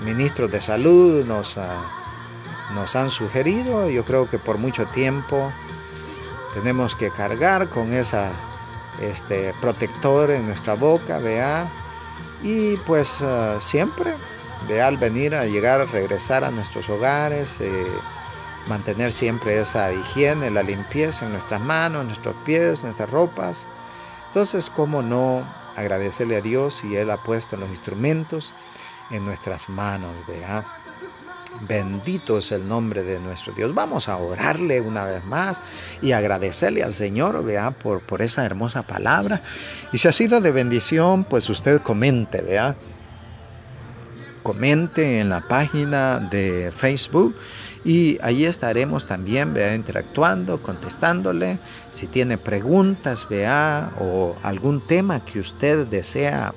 [0.05, 1.81] ministros de salud nos, ah,
[2.75, 3.89] nos han sugerido.
[3.89, 5.53] Yo creo que por mucho tiempo
[6.55, 8.33] tenemos que cargar con esa
[9.01, 11.69] este, protector en nuestra boca, vea,
[12.43, 14.15] y pues ah, siempre,
[14.69, 17.87] vea, al venir a llegar, regresar a nuestros hogares, eh,
[18.69, 23.67] mantener siempre esa higiene, la limpieza en nuestras manos, nuestros pies, nuestras ropas.
[24.29, 25.47] Entonces, ¿cómo no
[25.77, 28.55] agradecerle a Dios si Él ha puesto los instrumentos
[29.11, 30.15] en nuestras manos?
[30.27, 30.65] ¿vea?
[31.69, 33.75] Bendito es el nombre de nuestro Dios.
[33.75, 35.63] Vamos a orarle una vez más
[36.03, 39.43] y agradecerle al Señor, vea, por, por esa hermosa palabra.
[39.93, 42.75] Y si ha sido de bendición, pues usted comente, vea.
[44.43, 47.35] Comente en la página de Facebook
[47.85, 51.59] y allí estaremos también, vea, interactuando, contestándole.
[51.93, 56.55] Si tiene preguntas, vea, o algún tema que usted desea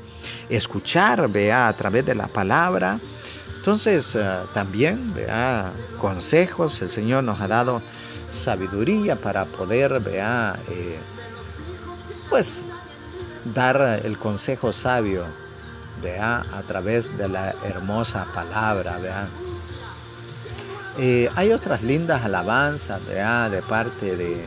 [0.50, 3.00] escuchar, vea, a través de la palabra.
[3.58, 6.82] Entonces, uh, también, vea, consejos.
[6.82, 7.82] El Señor nos ha dado
[8.32, 10.98] sabiduría para poder, vea, eh,
[12.30, 12.62] pues,
[13.54, 15.26] dar el consejo sabio,
[16.02, 19.28] vea, a través de la hermosa palabra, vea.
[21.00, 23.52] Eh, hay otras lindas alabanzas ¿verdad?
[23.52, 24.42] de parte de,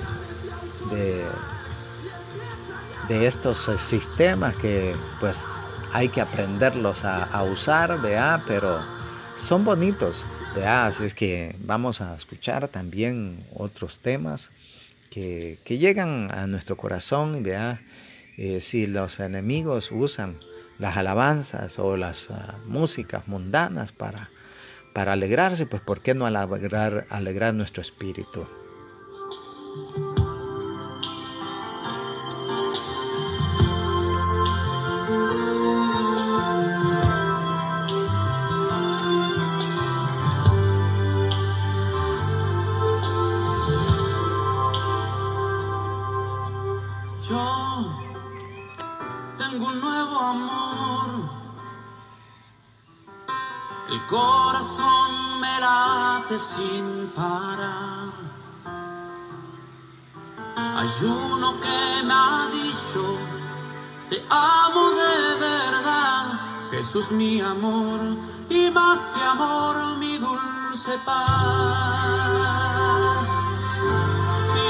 [3.09, 5.45] de, estos sistemas que pues
[5.93, 8.43] hay que aprenderlos a, usar, ¿verdad?
[8.47, 8.81] pero
[9.37, 10.27] son bonitos.
[10.55, 10.87] ¿verdad?
[10.87, 14.51] Así es que vamos a escuchar también otros temas
[15.11, 17.45] que, llegan a nuestro corazón.
[18.37, 20.39] Eh, si los enemigos usan
[20.81, 22.35] las alabanzas o las uh,
[22.67, 24.31] músicas mundanas para
[24.93, 28.47] para alegrarse, pues ¿por qué no alegrar, alegrar nuestro espíritu?
[54.11, 54.80] Corazón
[56.39, 58.13] sin parar.
[60.57, 63.19] Hay uno que me ha dicho,
[64.09, 66.41] te amo de verdad.
[66.71, 68.01] Jesús mi amor
[68.49, 71.27] y más que amor mi dulce paz.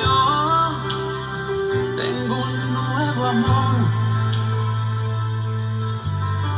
[0.02, 0.72] Yo
[1.96, 3.74] tengo un nuevo amor.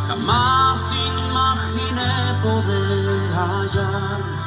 [0.07, 4.42] Jamás imaginé poder hallar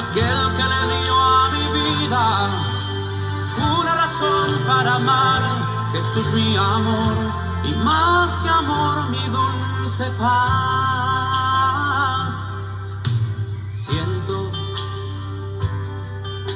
[0.00, 2.24] aquel que le dio a mi vida
[3.78, 5.42] una razón para amar.
[5.92, 7.14] Jesús mi amor
[7.64, 10.34] y más que amor mi dulce paz.
[13.86, 14.50] Siento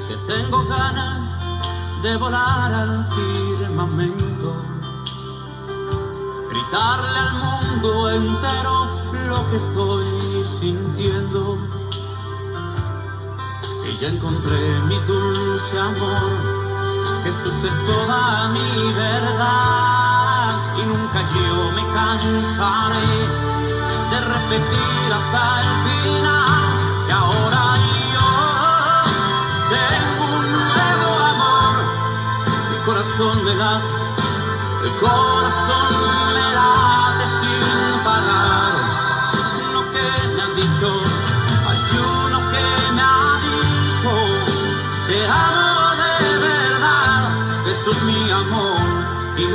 [0.08, 1.18] que tengo ganas
[2.02, 4.68] de volar al firmamento
[6.50, 8.88] gritarle al mundo entero
[9.28, 11.77] lo que estoy sintiendo.
[13.88, 16.30] Que ya encontré mi dulce amor,
[17.24, 23.08] Jesús es toda mi verdad y nunca yo me cansaré
[24.10, 26.64] de repetir hasta el final
[27.06, 27.62] que ahora
[28.12, 28.28] yo
[29.72, 31.74] tengo un nuevo amor,
[32.70, 33.98] mi corazón me late
[34.84, 35.88] el corazón
[36.34, 38.74] me late sin parar.
[39.72, 41.07] Lo que me han dicho,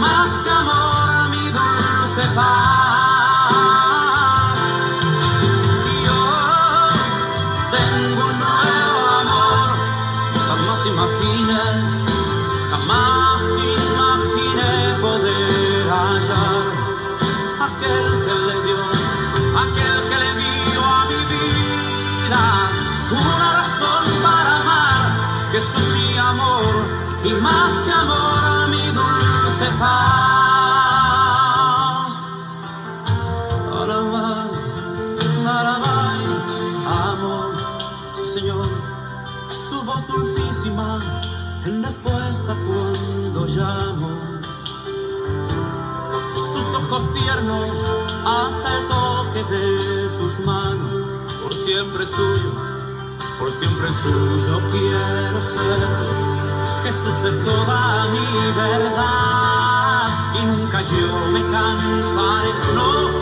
[0.03, 2.72] más que amor mi dulce paz.
[51.66, 52.51] Siempre suyo,
[53.39, 55.88] por siempre suyo quiero ser.
[56.84, 63.12] Jesús es toda mi verdad y nunca yo me cansaré, no,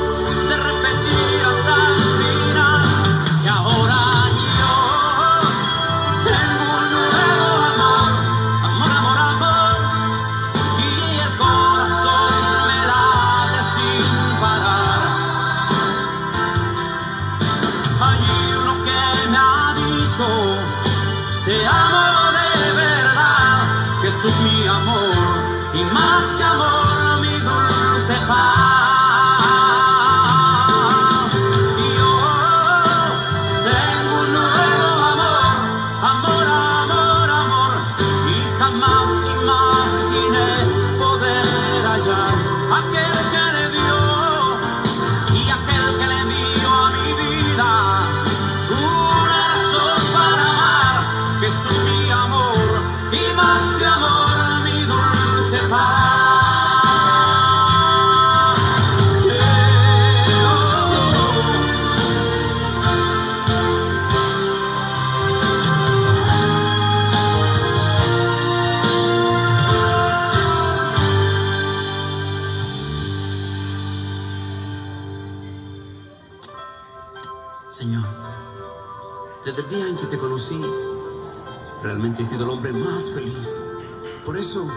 [84.52, 84.68] eso,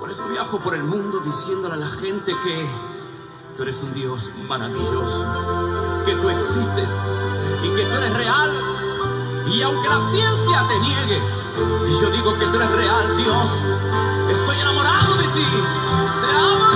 [0.00, 2.66] por eso viajo por el mundo diciéndole a la gente que
[3.54, 5.22] tú eres un Dios maravilloso,
[6.06, 6.88] que tú existes
[7.62, 8.50] y que tú eres real.
[9.52, 11.20] Y aunque la ciencia te niegue,
[11.88, 13.50] y yo digo que tú eres real, Dios,
[14.30, 15.46] estoy enamorado de ti.
[16.22, 16.75] Te amo,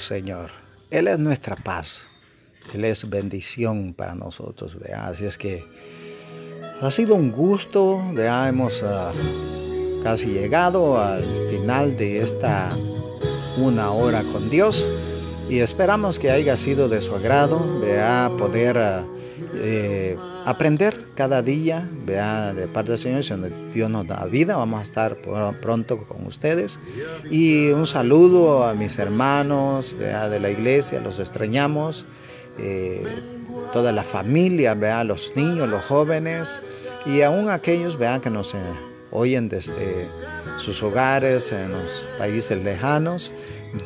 [0.00, 0.50] Señor.
[0.90, 2.08] Él es nuestra paz.
[2.74, 4.76] Él es bendición para nosotros.
[4.94, 5.64] Así es que
[6.80, 8.02] ha sido un gusto.
[8.12, 8.48] ¿vea?
[8.48, 9.12] Hemos ah,
[10.02, 12.70] casi llegado al final de esta
[13.58, 14.88] una hora con Dios.
[15.48, 17.80] Y esperamos que haya sido de su agrado.
[17.80, 19.04] Vea poder ah,
[19.54, 23.34] eh, aprender cada día, vea, de parte del Señor, si
[23.74, 25.16] Dios nos da vida, vamos a estar
[25.60, 26.78] pronto con ustedes.
[27.30, 32.06] Y un saludo a mis hermanos, vea, de la iglesia, los extrañamos,
[32.58, 33.02] eh,
[33.72, 36.60] toda la familia, vea, los niños, los jóvenes,
[37.06, 38.58] y aún aquellos, vea, que nos eh,
[39.10, 40.08] oyen desde
[40.58, 43.30] sus hogares, en los países lejanos.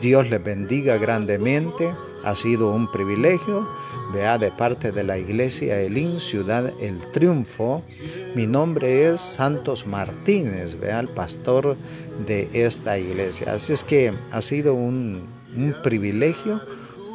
[0.00, 1.92] Dios les bendiga grandemente,
[2.24, 3.66] ha sido un privilegio
[4.12, 7.82] vea de parte de la iglesia Elín Ciudad El Triunfo.
[8.34, 11.76] Mi nombre es Santos Martínez, vea el pastor
[12.26, 13.54] de esta iglesia.
[13.54, 16.60] Así es que ha sido un, un privilegio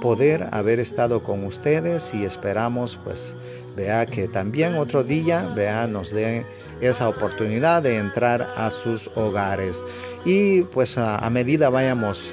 [0.02, 3.34] poder haber estado con ustedes y esperamos pues
[3.80, 6.46] vea que también otro día vea nos dé
[6.82, 9.86] esa oportunidad de entrar a sus hogares
[10.26, 12.30] y pues a, medida vayamos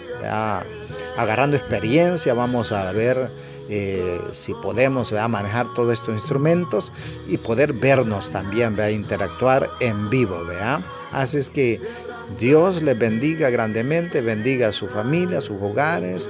[1.17, 3.31] agarrando experiencia vamos a ver
[3.69, 6.93] eh, si podemos manejar todos estos instrumentos
[7.29, 8.91] y poder vernos también, ¿vea?
[8.91, 10.45] interactuar en vivo.
[10.47, 10.81] ¿vea?
[11.11, 11.81] Así es que
[12.39, 16.29] Dios le bendiga grandemente, bendiga a su familia, a sus hogares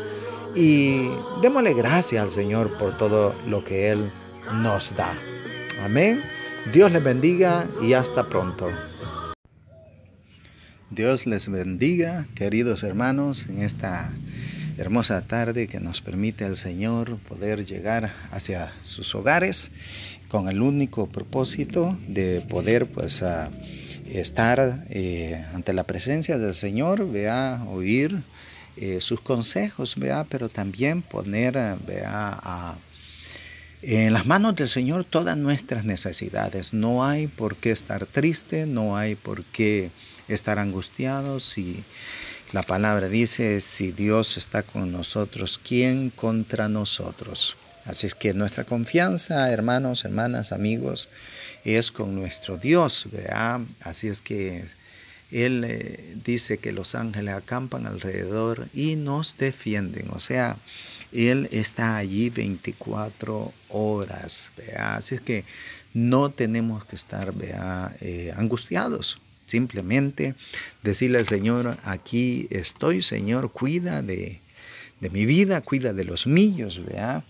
[0.54, 1.10] y
[1.42, 4.10] démosle gracias al Señor por todo lo que Él
[4.52, 5.14] nos da.
[5.82, 6.22] Amén.
[6.72, 8.68] Dios le bendiga y hasta pronto.
[10.90, 14.12] Dios les bendiga, queridos hermanos, en esta
[14.78, 19.70] hermosa tarde que nos permite el Señor poder llegar hacia sus hogares
[20.28, 23.22] con el único propósito de poder pues
[24.08, 28.22] estar eh, ante la presencia del Señor, vea, oír
[28.76, 31.54] eh, sus consejos, vea, pero también poner,
[31.86, 32.76] vea,
[33.82, 36.72] en las manos del Señor todas nuestras necesidades.
[36.72, 39.90] No hay por qué estar triste, no hay por qué
[40.28, 41.44] estar angustiados.
[41.44, 41.84] Si
[42.52, 47.56] la palabra dice, si Dios está con nosotros, ¿quién contra nosotros?
[47.84, 51.08] Así es que nuestra confianza, hermanos, hermanas, amigos,
[51.64, 53.06] es con nuestro Dios.
[53.12, 53.60] ¿vea?
[53.80, 54.64] Así es que
[55.30, 60.08] Él eh, dice que los ángeles acampan alrededor y nos defienden.
[60.10, 60.56] O sea,
[61.12, 64.50] Él está allí 24 horas.
[64.56, 64.96] ¿vea?
[64.96, 65.44] Así es que
[65.94, 67.94] no tenemos que estar ¿vea?
[68.00, 69.18] Eh, angustiados.
[69.46, 70.34] Simplemente
[70.82, 74.40] decirle al Señor, aquí estoy, Señor, cuida de,
[75.00, 77.22] mi vida, cuida de los míos, ¿vea?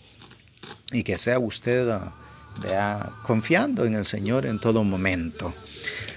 [0.92, 1.86] Y que sea usted,
[2.62, 5.54] vea, confiando en el Señor en todo momento.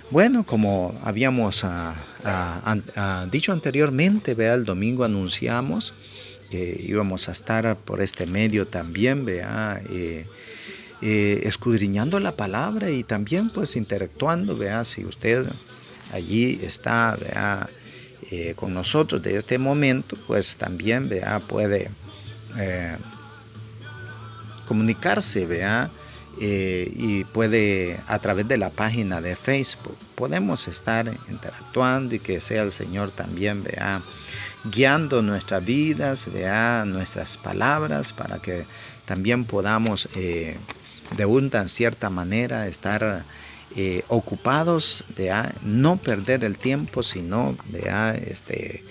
[0.10, 5.94] Bueno, como habíamos ah, ah, ah, dicho anteriormente, vea, el domingo anunciamos
[6.50, 10.26] que íbamos a estar por este medio también, vea, eh,
[11.02, 15.48] eh, escudriñando la palabra y también pues interactuando, vea, si usted
[16.12, 17.18] allí está
[18.32, 21.90] eh, con nosotros de este momento, pues también vea, puede
[22.58, 22.98] eh,
[24.68, 25.90] comunicarse vea,
[26.40, 32.40] eh, y puede a través de la página de Facebook podemos estar interactuando y que
[32.40, 34.02] sea el Señor también vea
[34.66, 38.66] guiando nuestras vidas vea nuestras palabras para que
[39.06, 43.24] también podamos de una cierta manera estar
[43.76, 45.32] eh, ocupados, de
[45.62, 48.84] no perder el tiempo, sino de este,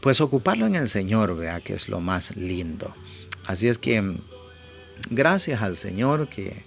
[0.00, 2.92] pues ocuparlo en el Señor, vea que es lo más lindo.
[3.46, 4.16] Así es que
[5.08, 6.64] gracias al Señor que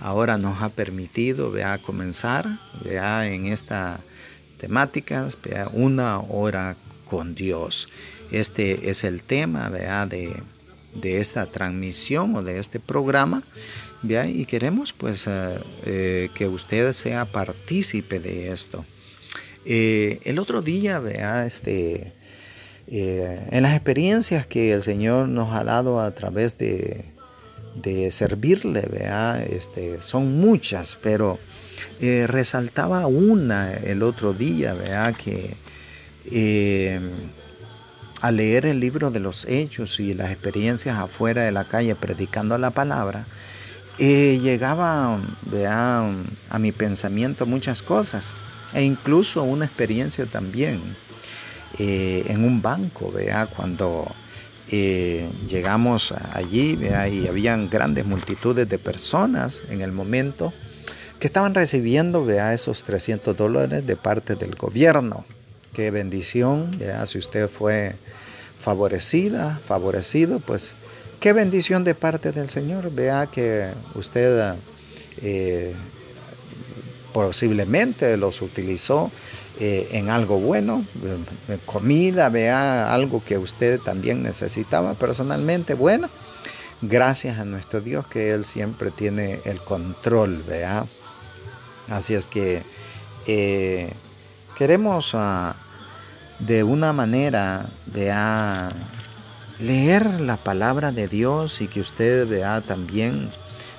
[0.00, 4.00] ahora nos ha permitido vea, comenzar vea, en esta
[4.58, 6.76] temática, vea, una hora
[7.12, 7.90] con Dios.
[8.30, 10.32] Este es el tema de,
[10.94, 13.42] de esta transmisión o de este programa
[14.02, 18.86] y queremos pues eh, eh, que usted sea partícipe de esto.
[19.66, 21.02] Eh, el otro día,
[21.46, 22.14] este,
[22.86, 27.04] en las experiencias que el Señor nos ha dado a través de,
[27.74, 28.88] de servirle,
[29.50, 31.38] este, son muchas, pero
[32.00, 35.56] resaltaba una el otro día, vea, que
[38.20, 42.56] al leer el libro de los hechos y las experiencias afuera de la calle predicando
[42.58, 43.26] la palabra,
[43.98, 45.20] y llegaba
[46.50, 48.32] a mi pensamiento muchas cosas
[48.72, 50.80] e incluso una experiencia también
[51.78, 54.10] eh, en un banco, vea, cuando
[54.70, 60.52] eh, llegamos allí vea, y habían grandes multitudes de personas en el momento
[61.18, 65.24] que estaban recibiendo vea, esos 300 dólares de parte del gobierno.
[65.72, 67.94] Qué bendición, vea, si usted fue
[68.60, 70.74] favorecida, favorecido, pues
[71.22, 72.92] Qué bendición de parte del Señor.
[72.92, 74.56] Vea que usted
[75.18, 75.72] eh,
[77.12, 79.12] posiblemente los utilizó
[79.60, 80.84] eh, en algo bueno,
[81.48, 85.74] eh, comida, vea algo que usted también necesitaba personalmente.
[85.74, 86.10] Bueno,
[86.80, 90.86] gracias a nuestro Dios que Él siempre tiene el control, vea.
[91.88, 92.62] Así es que
[94.56, 95.56] queremos ah,
[96.38, 98.70] de una manera, vea,
[99.60, 103.30] leer la palabra de Dios y que usted vea también,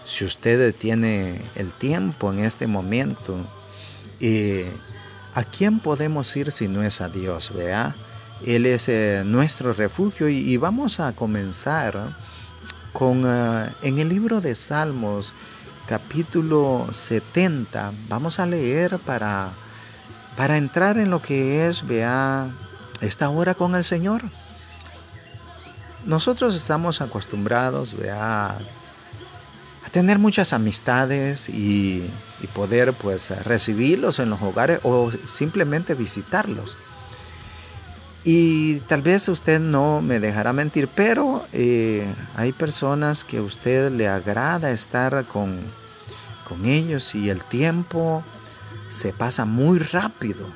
[0.06, 3.38] si usted tiene el tiempo en este momento,
[4.20, 4.72] eh,
[5.34, 7.52] ¿a quién podemos ir si no es a Dios?
[7.54, 7.96] Vea,
[8.46, 12.16] Él es eh, nuestro refugio y, vamos a comenzar
[12.94, 15.34] con eh, en el libro de Salmos
[15.88, 19.52] capítulo 70 vamos a leer para
[20.36, 22.50] para entrar en lo que es vea
[23.02, 24.24] esta hora con el Señor
[26.06, 28.58] nosotros estamos acostumbrados a,
[29.92, 32.10] tener muchas amistades y,
[32.54, 36.78] poder pues recibirlos en los hogares o simplemente visitarlos.
[38.26, 42.06] Y tal vez usted no me dejará mentir, pero eh,
[42.36, 45.62] hay personas que a usted le agrada estar con,
[46.48, 48.24] con ellos y el tiempo
[48.94, 50.48] se pasa muy rápido.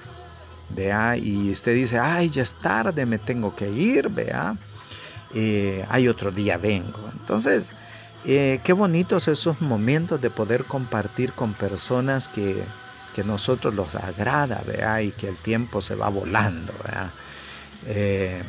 [0.69, 4.55] Vea, y usted dice, ay, ya es tarde, me tengo que ir, vea.
[5.33, 7.09] Eh, hay otro día vengo.
[7.13, 7.71] Entonces,
[8.25, 12.63] eh, qué bonitos esos momentos de poder compartir con personas que,
[13.15, 15.01] que nosotros los agrada, ¿vea?
[15.01, 16.73] y que el tiempo se va volando.
[17.87, 18.41] Eh,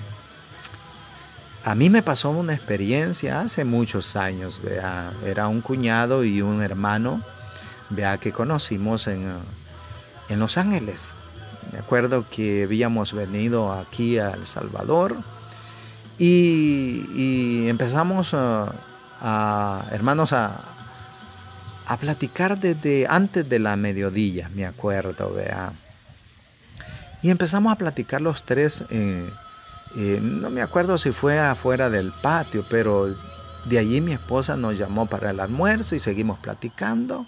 [1.64, 5.12] a mí me pasó una experiencia hace muchos años, ¿vea?
[5.24, 7.22] era un cuñado y un hermano
[7.90, 8.18] ¿vea?
[8.18, 9.38] que conocimos en,
[10.28, 11.12] en Los Ángeles.
[11.72, 15.16] Me acuerdo que habíamos venido aquí a El Salvador
[16.18, 20.64] y, empezamos a, hermanos, a,
[21.86, 25.72] a, platicar desde antes de la mediodía, me acuerdo, vea.
[27.22, 29.30] Y empezamos a platicar los tres, eh,
[29.96, 33.14] eh, no me acuerdo si fue afuera del patio, pero
[33.64, 37.26] de allí mi esposa nos llamó para el almuerzo y seguimos platicando.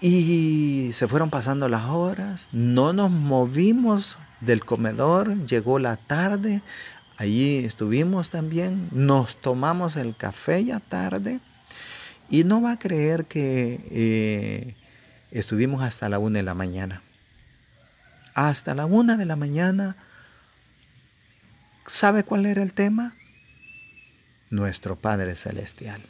[0.00, 6.62] Y se fueron pasando las horas, no nos movimos del comedor, llegó la tarde,
[7.18, 11.40] Allí estuvimos también, nos tomamos el café ya tarde
[12.30, 14.76] y no va a creer que eh,
[15.32, 17.02] estuvimos hasta la una de la mañana.
[18.34, 19.96] Hasta la una de la mañana,
[21.86, 23.14] ¿sabe cuál era el tema?
[24.48, 26.02] Nuestro Padre Celestial.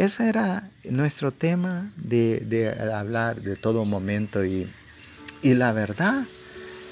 [0.00, 4.66] Ese era nuestro tema de, hablar de todo momento y,
[5.42, 6.22] la verdad,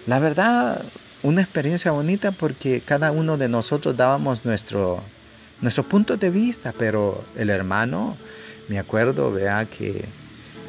[0.06, 0.84] la verdad
[1.22, 5.02] una experiencia bonita porque cada uno de nosotros dábamos nuestro,
[5.62, 8.18] nuestro punto de vista, pero el hermano,
[8.68, 10.04] me acuerdo, vea que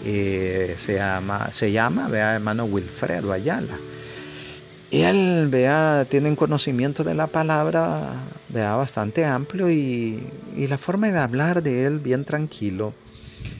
[0.05, 3.77] eh, se llama, se llama, vea, hermano Wilfredo Ayala.
[4.91, 8.13] Él, vea, tiene conocimiento de la palabra,
[8.49, 10.23] vea, bastante amplio y,
[10.55, 12.93] y la forma de hablar de él bien tranquilo.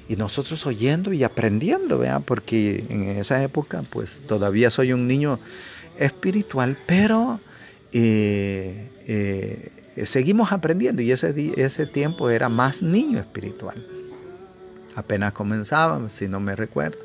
[0.08, 5.40] Y nosotros oyendo y aprendiendo, vea, porque en esa época, pues todavía soy un niño
[6.00, 7.40] espiritual, pero
[7.92, 13.86] eh, eh, seguimos aprendiendo y ese, ese tiempo era más niño espiritual.
[14.96, 16.98] Apenas comenzaba, si no me recuerdo.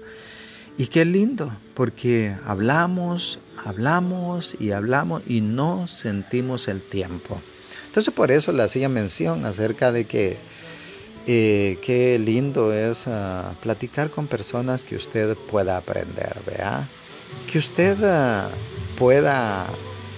[0.77, 7.41] Y qué lindo, porque hablamos, hablamos y hablamos y no sentimos el tiempo.
[7.95, 10.37] Entonces por eso le hacía mención acerca de que
[11.29, 16.89] eh, qué lindo es ah, platicar con personas que usted pueda aprender, ¿vea?
[17.53, 18.49] Que usted ah,
[18.99, 19.67] pueda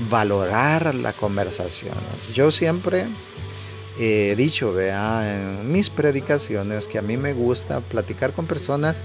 [0.09, 1.93] valorar la conversación.
[2.33, 3.05] Yo siempre
[4.01, 9.03] he dicho, vea, en mis predicaciones que a mí me gusta platicar con personas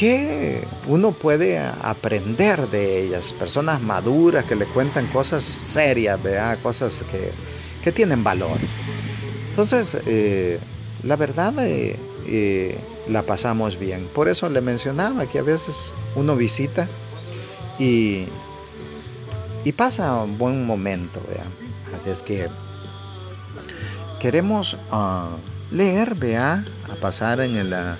[0.00, 7.04] que uno puede aprender de ellas, personas maduras que le cuentan cosas serias, vea, cosas
[7.10, 7.32] que,
[7.84, 8.56] que tienen valor.
[9.50, 10.58] Entonces, eh,
[11.02, 11.96] la verdad eh,
[12.26, 12.78] eh,
[13.10, 14.08] la pasamos bien.
[14.14, 16.88] Por eso le mencionaba que a veces uno visita
[17.78, 18.24] y,
[19.66, 21.44] y pasa un buen momento, vea.
[21.94, 22.48] Así es que
[24.18, 25.28] queremos ah,
[25.70, 27.98] leer, vea, a pasar en el, ah,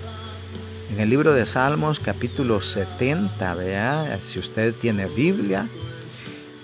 [0.93, 5.68] en el libro de Salmos capítulo 70, vea, si usted tiene Biblia,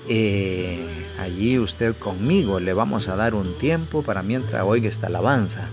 [0.08, 0.84] eh,
[1.20, 5.68] allí usted conmigo le vamos a dar un tiempo para mientras oiga esta alabanza.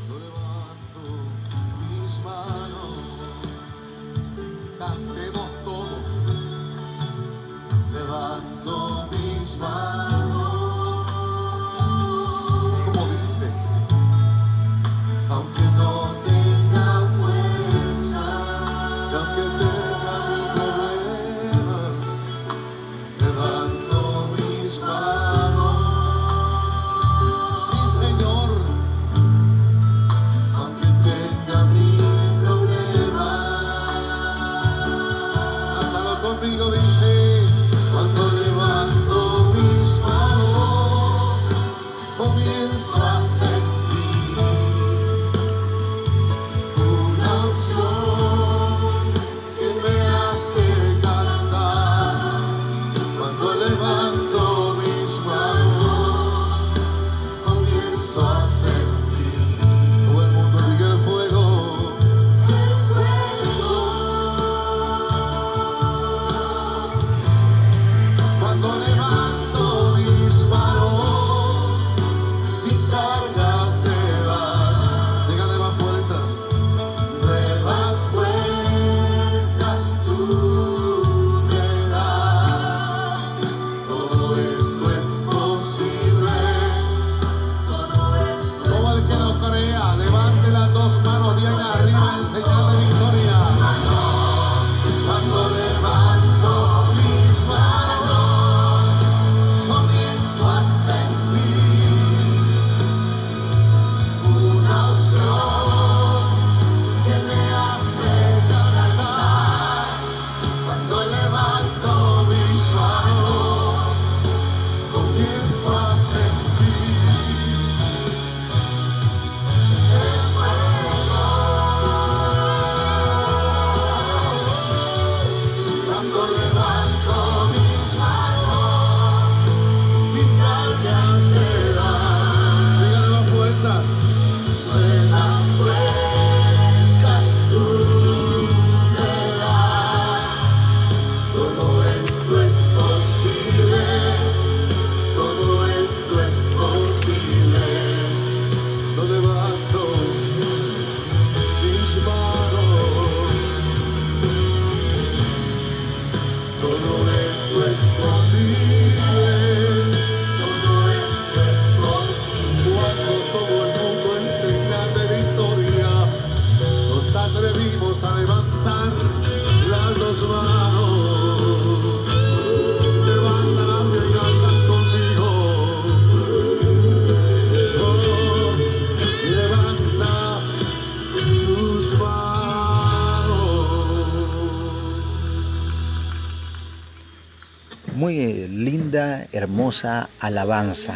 [190.20, 190.96] Alabanza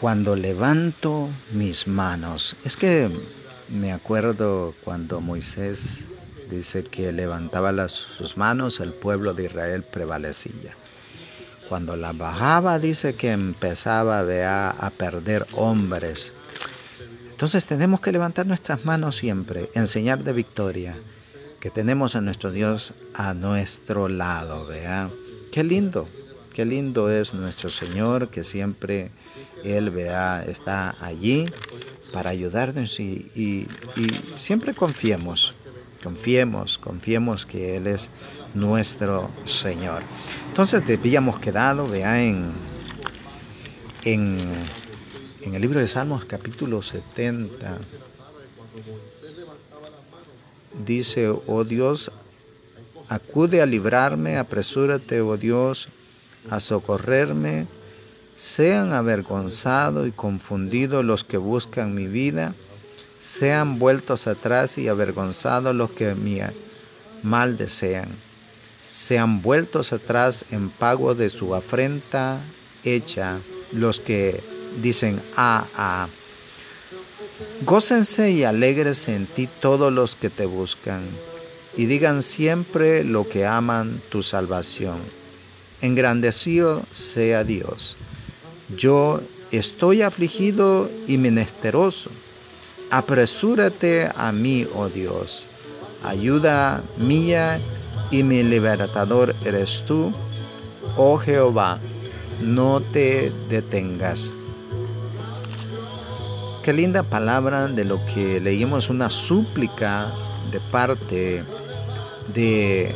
[0.00, 2.56] cuando levanto mis manos.
[2.64, 3.08] Es que
[3.68, 6.04] me acuerdo cuando Moisés
[6.50, 10.74] dice que levantaba las, sus manos, el pueblo de Israel prevalecía.
[11.68, 16.32] Cuando la bajaba, dice que empezaba a, a perder hombres.
[17.30, 20.96] Entonces tenemos que levantar nuestras manos siempre, enseñar de victoria,
[21.60, 25.08] que tenemos a nuestro Dios a nuestro lado, vea.
[25.50, 26.08] Qué lindo,
[26.54, 29.10] Qué lindo es nuestro Señor que siempre
[29.64, 31.46] Él vea, está allí
[32.12, 33.66] para ayudarnos y,
[34.36, 35.52] siempre confiemos,
[36.00, 38.08] confiemos, confiemos que Él es
[38.54, 40.04] nuestro Señor.
[40.46, 42.52] Entonces te habíamos quedado, vea, en,
[44.04, 44.38] en,
[45.40, 47.78] en el libro de Salmos capítulo 70.
[50.86, 52.12] Dice, oh Dios,
[53.08, 55.88] acude a librarme, apresúrate, oh Dios,
[56.50, 57.66] a socorrerme,
[58.36, 62.54] sean avergonzados y confundidos los que buscan mi vida,
[63.20, 66.40] sean vueltos atrás y avergonzados los que mi
[67.22, 68.08] mal desean,
[68.92, 72.40] sean vueltos atrás en pago de su afrenta
[72.84, 73.38] hecha
[73.72, 74.42] los que
[74.82, 76.08] dicen, ah, ah.
[77.64, 81.02] Gócense y alegres en ti todos los que te buscan,
[81.76, 85.23] y digan siempre lo que aman tu salvación
[85.84, 87.96] engrandecido sea Dios.
[88.74, 89.20] Yo
[89.52, 92.10] estoy afligido y menesteroso.
[92.90, 95.46] Apresúrate a mí, oh Dios.
[96.02, 97.60] Ayuda mía
[98.10, 100.12] y mi libertador eres tú.
[100.96, 101.78] Oh Jehová,
[102.40, 104.32] no te detengas.
[106.62, 110.10] Qué linda palabra de lo que leímos, una súplica
[110.50, 111.44] de parte
[112.32, 112.94] de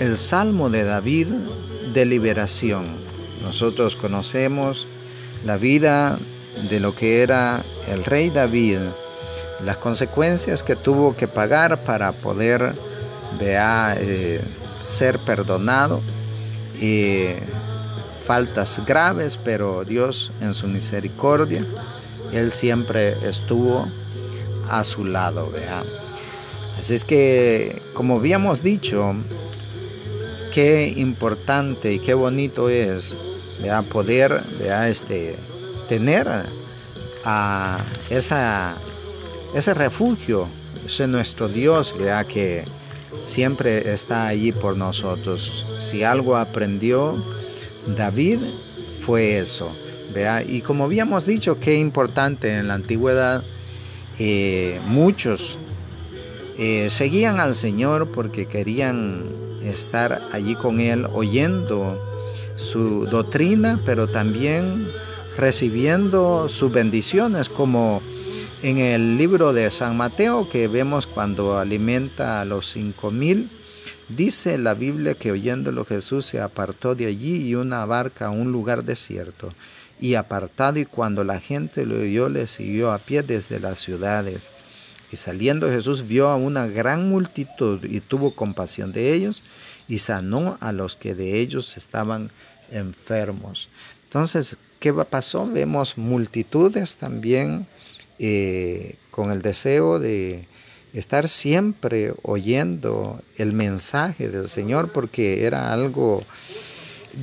[0.00, 1.28] el Salmo de David
[1.96, 2.84] de liberación.
[3.42, 4.86] Nosotros conocemos
[5.46, 6.18] la vida
[6.68, 8.80] de lo que era el rey David,
[9.64, 12.74] las consecuencias que tuvo que pagar para poder
[13.40, 14.42] eh,
[14.82, 16.02] ser perdonado,
[16.82, 17.28] y
[18.22, 21.64] faltas graves, pero Dios en su misericordia,
[22.30, 23.86] Él siempre estuvo
[24.68, 25.50] a su lado.
[25.50, 25.82] Vea.
[26.78, 29.14] Así es que, como habíamos dicho,
[30.56, 33.14] qué importante y qué bonito es
[33.90, 34.42] poder
[34.88, 35.36] este,
[35.86, 36.26] tener
[37.26, 38.78] a esa,
[39.54, 40.48] ese refugio,
[40.86, 41.94] ese nuestro Dios
[42.26, 42.64] que
[43.20, 45.66] siempre está allí por nosotros.
[45.78, 47.22] Si algo aprendió
[47.94, 48.38] David
[49.04, 49.70] fue eso.
[50.48, 53.44] Y como habíamos dicho, qué importante en la antigüedad,
[54.18, 55.58] eh, muchos
[56.58, 59.24] eh, seguían al Señor porque querían
[59.62, 62.00] estar allí con Él oyendo
[62.56, 64.88] su doctrina, pero también
[65.36, 68.00] recibiendo sus bendiciones, como
[68.62, 73.50] en el libro de San Mateo que vemos cuando alimenta a los cinco mil.
[74.08, 78.52] Dice la Biblia que oyéndolo Jesús se apartó de allí y una barca a un
[78.52, 79.52] lugar desierto.
[80.00, 84.50] Y apartado y cuando la gente lo oyó le siguió a pie desde las ciudades.
[85.12, 89.44] Y saliendo Jesús vio a una gran multitud y tuvo compasión de ellos
[89.88, 92.30] y sanó a los que de ellos estaban
[92.70, 93.68] enfermos.
[94.04, 95.46] Entonces, ¿qué pasó?
[95.46, 97.66] Vemos multitudes también
[98.18, 100.46] eh, con el deseo de
[100.92, 106.24] estar siempre oyendo el mensaje del Señor porque era algo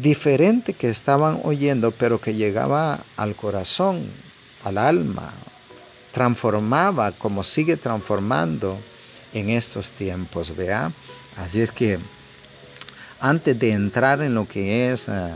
[0.01, 4.03] diferente que estaban oyendo, pero que llegaba al corazón,
[4.63, 5.33] al alma,
[6.13, 8.77] transformaba como sigue transformando
[9.33, 10.91] en estos tiempos, vea.
[11.35, 11.99] Así es que
[13.19, 15.35] antes de entrar en lo que es eh,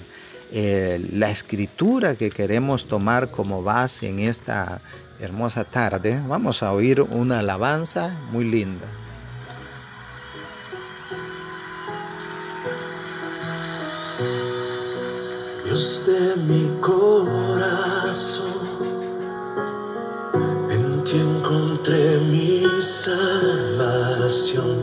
[0.52, 4.82] eh, la escritura que queremos tomar como base en esta
[5.20, 8.88] hermosa tarde, vamos a oír una alabanza muy linda.
[15.66, 18.48] Dios de mi corazón,
[21.08, 24.76] ti encontré mi salvación.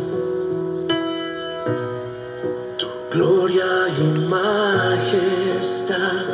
[2.79, 6.25] Tu gloria y majestad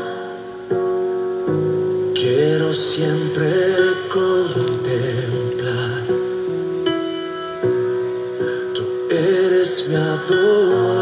[2.14, 3.50] quiero siempre
[4.12, 6.02] contemplar.
[8.74, 10.99] Tú eres mi adoración.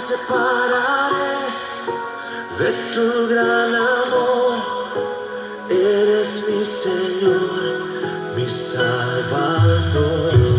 [0.00, 1.36] Separaré
[2.58, 4.56] de tu gran amor.
[5.68, 7.52] Eres mi Señor,
[8.34, 10.49] mi Salvador.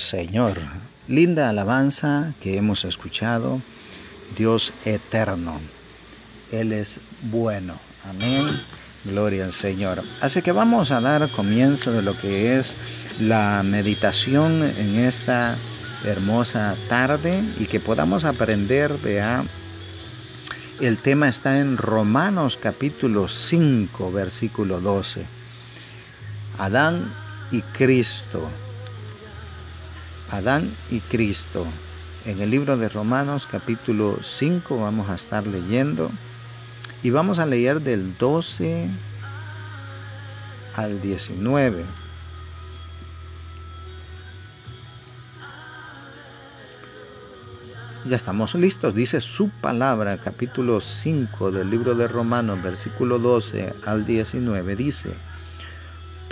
[0.00, 0.58] Señor.
[1.08, 3.60] Linda alabanza que hemos escuchado.
[4.36, 5.60] Dios eterno.
[6.50, 7.74] Él es bueno.
[8.08, 8.60] Amén.
[9.04, 10.02] Gloria al Señor.
[10.20, 12.76] Así que vamos a dar comienzo de lo que es
[13.20, 15.56] la meditación en esta
[16.04, 19.44] hermosa tarde y que podamos aprender, vea,
[20.80, 25.24] el tema está en Romanos capítulo 5, versículo 12.
[26.58, 27.12] Adán
[27.52, 28.48] y Cristo
[30.34, 31.64] Adán y Cristo.
[32.24, 36.10] En el libro de Romanos capítulo 5 vamos a estar leyendo
[37.04, 38.88] y vamos a leer del 12
[40.74, 41.84] al 19.
[48.06, 54.04] Ya estamos listos, dice su palabra, capítulo 5 del libro de Romanos, versículo 12 al
[54.04, 55.14] 19, dice,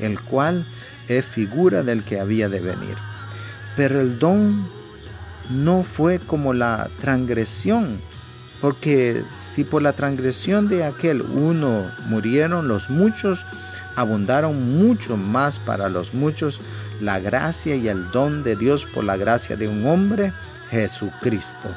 [0.00, 0.66] el cual
[1.08, 2.96] es figura del que había de venir.
[3.76, 4.68] Pero el don
[5.48, 8.00] no fue como la transgresión,
[8.60, 13.44] porque si por la transgresión de aquel uno murieron los muchos,
[13.96, 16.60] abundaron mucho más para los muchos
[17.00, 20.32] la gracia y el don de Dios por la gracia de un hombre,
[20.70, 21.68] Jesucristo.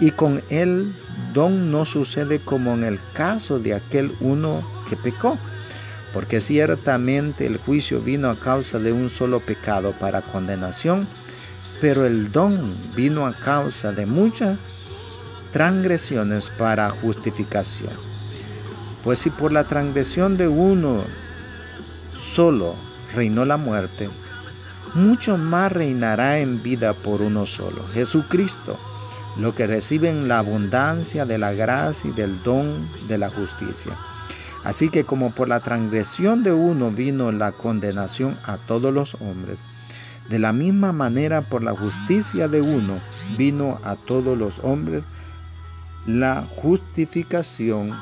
[0.00, 0.94] Y con el
[1.32, 5.38] don no sucede como en el caso de aquel uno que pecó,
[6.12, 11.06] porque ciertamente el juicio vino a causa de un solo pecado para condenación,
[11.80, 14.58] pero el don vino a causa de muchas
[15.52, 17.92] transgresiones para justificación.
[19.04, 21.04] Pues si por la transgresión de uno
[22.34, 22.74] solo
[23.14, 24.10] reinó la muerte,
[24.94, 28.78] mucho más reinará en vida por uno solo, Jesucristo,
[29.36, 33.96] lo que reciben la abundancia de la gracia y del don de la justicia.
[34.64, 39.58] Así que como por la transgresión de uno vino la condenación a todos los hombres,
[40.28, 43.00] de la misma manera por la justicia de uno
[43.36, 45.02] vino a todos los hombres
[46.06, 47.98] la justificación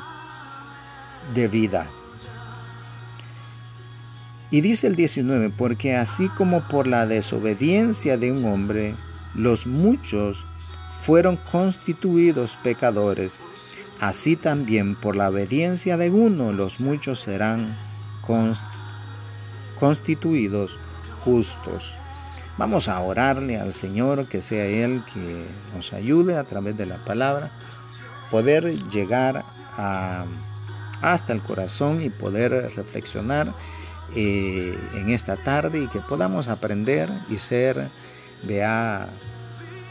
[1.33, 1.87] de vida.
[4.51, 8.95] Y dice el 19, porque así como por la desobediencia de un hombre,
[9.35, 10.43] los muchos
[11.03, 13.39] fueron constituidos pecadores,
[13.99, 17.77] así también por la obediencia de uno, los muchos serán
[19.79, 20.77] constituidos
[21.23, 21.93] justos.
[22.57, 26.97] Vamos a orarle al Señor, que sea Él que nos ayude a través de la
[27.05, 27.51] palabra,
[28.29, 29.45] poder llegar
[31.01, 33.53] hasta el corazón y poder reflexionar
[34.15, 37.89] eh, en esta tarde y que podamos aprender y ser,
[38.43, 39.07] vea,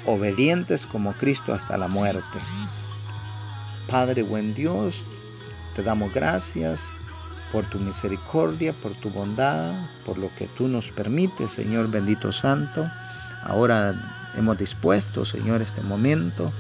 [0.05, 2.39] obedientes como Cristo hasta la muerte.
[3.89, 5.07] Padre buen Dios,
[5.75, 6.93] te damos gracias
[7.51, 9.73] por tu misericordia, por tu bondad,
[10.05, 12.89] por lo que tú nos permites, Señor bendito Santo.
[13.43, 13.95] Ahora
[14.37, 16.53] hemos dispuesto, Señor, este momento,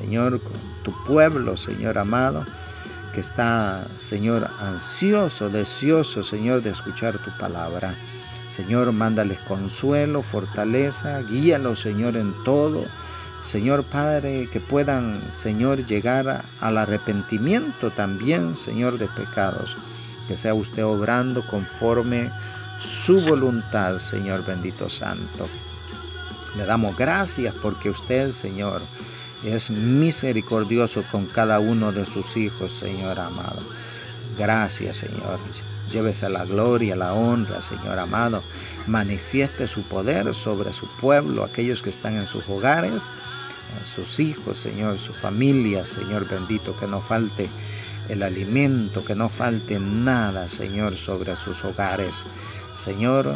[0.00, 2.44] Señor, con tu pueblo, Señor amado
[3.16, 7.94] que está, Señor, ansioso, deseoso, Señor, de escuchar tu palabra.
[8.50, 12.84] Señor, mándales consuelo, fortaleza, guíalos, Señor, en todo.
[13.46, 19.76] Señor Padre, que puedan, Señor, llegar al arrepentimiento también, Señor, de pecados.
[20.26, 22.32] Que sea usted obrando conforme
[22.80, 25.48] su voluntad, Señor bendito Santo.
[26.56, 28.82] Le damos gracias porque usted, Señor,
[29.44, 33.62] es misericordioso con cada uno de sus hijos, Señor amado.
[34.36, 35.38] Gracias, Señor.
[35.88, 38.42] Llévese la gloria, la honra, Señor amado.
[38.88, 43.10] Manifieste su poder sobre su pueblo, aquellos que están en sus hogares,
[43.84, 47.48] sus hijos, Señor, su familia, Señor bendito, que no falte
[48.08, 52.24] el alimento, que no falte nada, Señor, sobre sus hogares.
[52.76, 53.34] Señor,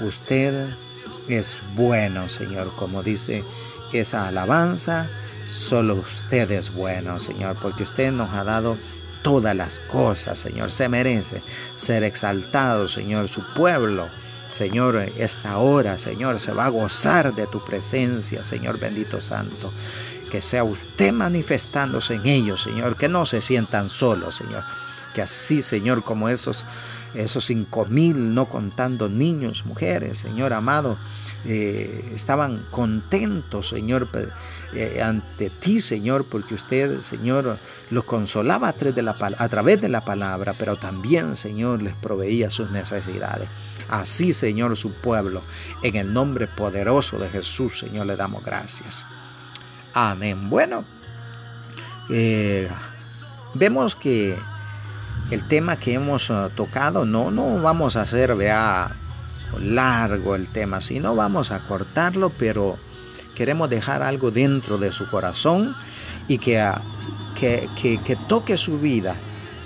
[0.00, 0.68] usted
[1.28, 3.44] es bueno, Señor, como dice
[3.92, 5.08] esa alabanza.
[5.46, 8.76] Solo usted es bueno, Señor, porque usted nos ha dado
[9.22, 10.70] todas las cosas, Señor.
[10.72, 11.42] Se merece
[11.74, 13.28] ser exaltado, Señor.
[13.28, 14.08] Su pueblo,
[14.50, 19.72] Señor, esta hora, Señor, se va a gozar de tu presencia, Señor bendito Santo.
[20.30, 22.96] Que sea usted manifestándose en ellos, Señor.
[22.96, 24.64] Que no se sientan solos, Señor.
[25.14, 26.64] Que así, Señor, como esos
[27.14, 30.98] esos cinco mil, no contando niños, mujeres, Señor amado,
[31.44, 34.08] eh, estaban contentos, Señor,
[34.74, 37.58] eh, ante ti, Señor, porque usted, Señor,
[37.90, 38.94] los consolaba a través,
[39.80, 43.48] de la, palabra, pero también, Señor, les proveía sus necesidades.
[43.88, 45.42] Así, Señor, su pueblo,
[45.82, 49.04] en el nombre poderoso de Jesús, Señor, le damos gracias.
[49.94, 50.50] Amén.
[50.50, 50.84] Bueno,
[52.10, 52.68] eh,
[53.54, 54.36] vemos que
[55.30, 58.90] el tema que hemos uh, tocado, no, no vamos a hacer, vea,
[59.60, 62.78] largo el tema, sino vamos a cortarlo, pero
[63.34, 65.76] queremos dejar algo dentro de su corazón
[66.28, 66.80] y que, uh,
[67.34, 69.16] que, que, toque su vida,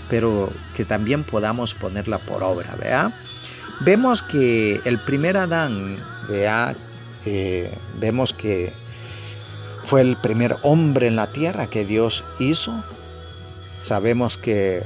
[0.09, 3.13] pero que también podamos ponerla por obra, vea.
[3.81, 5.97] Vemos que el primer Adán,
[6.29, 6.75] vea,
[7.25, 8.73] eh, vemos que
[9.85, 12.85] fue el primer hombre en la tierra que Dios hizo.
[13.81, 14.85] Sabemos que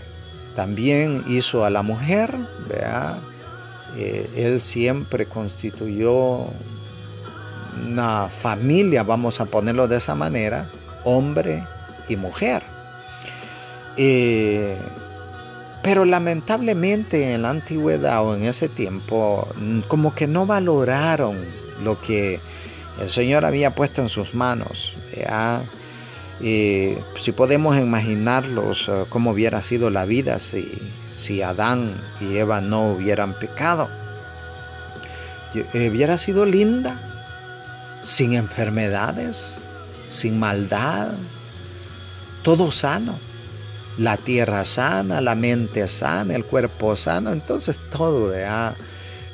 [0.57, 2.35] también hizo a la mujer,
[2.69, 3.19] ¿vea?
[3.97, 6.47] Eh, él siempre constituyó
[7.87, 10.69] una familia, vamos a ponerlo de esa manera,
[11.05, 11.63] hombre
[12.09, 12.63] y mujer.
[13.99, 14.77] Eh,
[15.83, 19.47] pero lamentablemente en la antigüedad o en ese tiempo,
[19.89, 21.37] como que no valoraron
[21.85, 22.41] lo que
[23.01, 24.95] el Señor había puesto en sus manos.
[26.39, 30.71] Si podemos imaginarlos, eh, cómo hubiera sido la vida si,
[31.15, 33.89] si Adán y Eva no hubieran pecado.
[35.55, 37.01] Eh, hubiera sido linda,
[38.03, 39.59] sin enfermedades,
[40.09, 41.13] sin maldad,
[42.43, 43.19] todo sano.
[43.97, 48.31] La tierra sana, la mente sana, el cuerpo sano, entonces todo,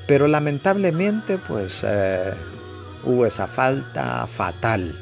[0.06, 2.32] Pero lamentablemente, pues eh,
[3.02, 4.96] hubo esa falta fatal.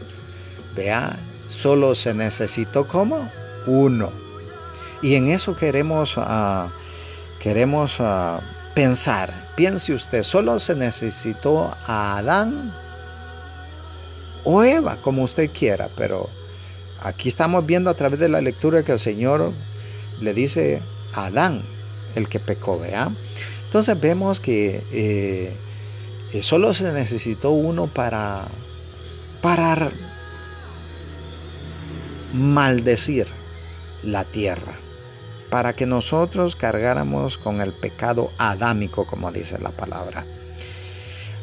[1.50, 3.30] Solo se necesitó como
[3.66, 4.10] uno.
[5.02, 6.68] Y en eso queremos, ah,
[7.42, 8.40] queremos ah,
[8.74, 9.48] pensar.
[9.56, 12.72] Piense usted, solo se necesitó a Adán
[14.44, 16.30] o Eva, como usted quiera, pero
[17.02, 19.52] aquí estamos viendo a través de la lectura que el Señor
[20.20, 20.80] le dice
[21.12, 21.62] a Adán,
[22.14, 23.10] el que pecó, vea.
[23.64, 25.52] Entonces vemos que eh,
[26.32, 28.46] eh, solo se necesitó uno para,
[29.42, 29.90] para
[32.32, 33.26] maldecir
[34.02, 34.74] la tierra,
[35.50, 40.24] para que nosotros cargáramos con el pecado adámico, como dice la palabra.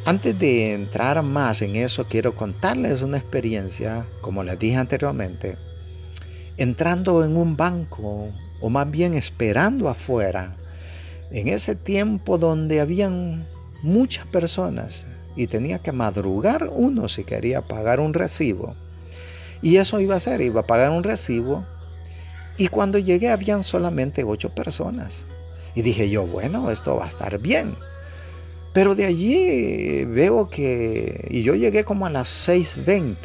[0.05, 5.57] Antes de entrar más en eso, quiero contarles una experiencia, como les dije anteriormente,
[6.55, 8.30] entrando en un banco,
[8.61, 10.55] o más bien esperando afuera,
[11.30, 13.45] en ese tiempo donde habían
[13.84, 15.05] muchas personas
[15.35, 18.76] y tenía que madrugar uno si quería pagar un recibo.
[19.61, 21.65] Y eso iba a ser, iba a pagar un recibo.
[22.57, 25.23] Y cuando llegué habían solamente ocho personas.
[25.75, 27.75] Y dije yo, bueno, esto va a estar bien.
[28.73, 33.15] Pero de allí veo que, y yo llegué como a las 6.20,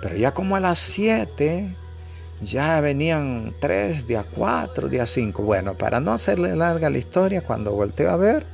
[0.00, 1.74] pero ya como a las 7
[2.40, 5.42] ya venían tres, día 4, día 5.
[5.42, 8.46] Bueno, para no hacerle larga la historia, cuando volteo a ver,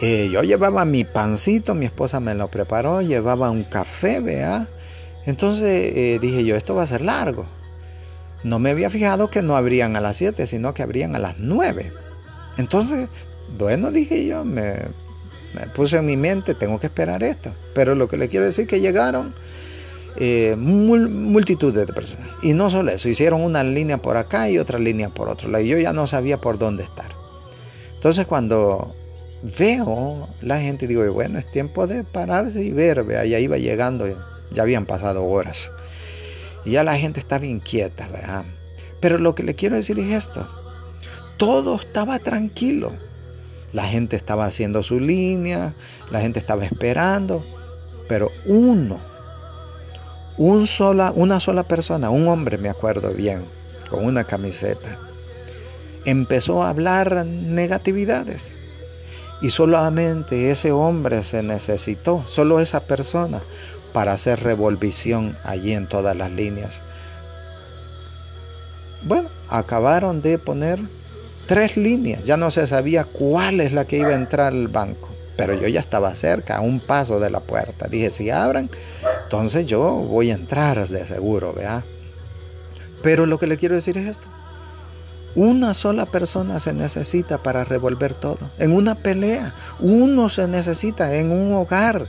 [0.00, 4.68] eh, yo llevaba mi pancito, mi esposa me lo preparó, llevaba un café, vea.
[5.26, 7.46] Entonces eh, dije yo, esto va a ser largo.
[8.42, 11.38] No me había fijado que no abrían a las 7, sino que abrían a las
[11.38, 11.92] 9.
[12.56, 13.08] Entonces,
[13.58, 14.74] bueno, dije yo, me,
[15.74, 17.52] puse en mi mente, tengo que esperar esto.
[17.74, 19.34] Pero lo que le quiero decir es que llegaron
[20.16, 22.28] eh, multitud de personas.
[22.42, 25.64] Y no solo eso, hicieron una línea por acá y otra línea por otro lado.
[25.64, 27.20] Y yo ya no sabía por dónde estar.
[27.94, 28.94] Entonces cuando
[29.58, 34.06] veo la gente digo, bueno, es tiempo de pararse y ver, vea, ya iba llegando,
[34.50, 35.70] ya habían pasado horas.
[36.64, 38.44] Y ya la gente estaba inquieta, ¿verdad?
[39.00, 40.46] Pero lo que le quiero decir es esto,
[41.36, 42.92] todo estaba tranquilo.
[43.72, 45.74] La gente estaba haciendo su línea,
[46.10, 47.44] la gente estaba esperando,
[48.08, 48.98] pero uno,
[50.36, 53.44] un sola, una sola persona, un hombre me acuerdo bien,
[53.88, 54.98] con una camiseta,
[56.04, 58.56] empezó a hablar negatividades
[59.40, 63.40] y solamente ese hombre se necesitó, solo esa persona,
[63.92, 66.80] para hacer revolvisión allí en todas las líneas.
[69.02, 70.80] Bueno, acabaron de poner
[71.46, 72.24] tres líneas.
[72.24, 75.08] Ya no se sabía cuál es la que iba a entrar al banco.
[75.36, 77.88] Pero yo ya estaba cerca, a un paso de la puerta.
[77.88, 78.68] Dije, si abran,
[79.24, 81.82] entonces yo voy a entrar de seguro, ¿vea?
[83.02, 84.26] Pero lo que le quiero decir es esto.
[85.34, 88.50] Una sola persona se necesita para revolver todo.
[88.58, 92.06] En una pelea, uno se necesita en un hogar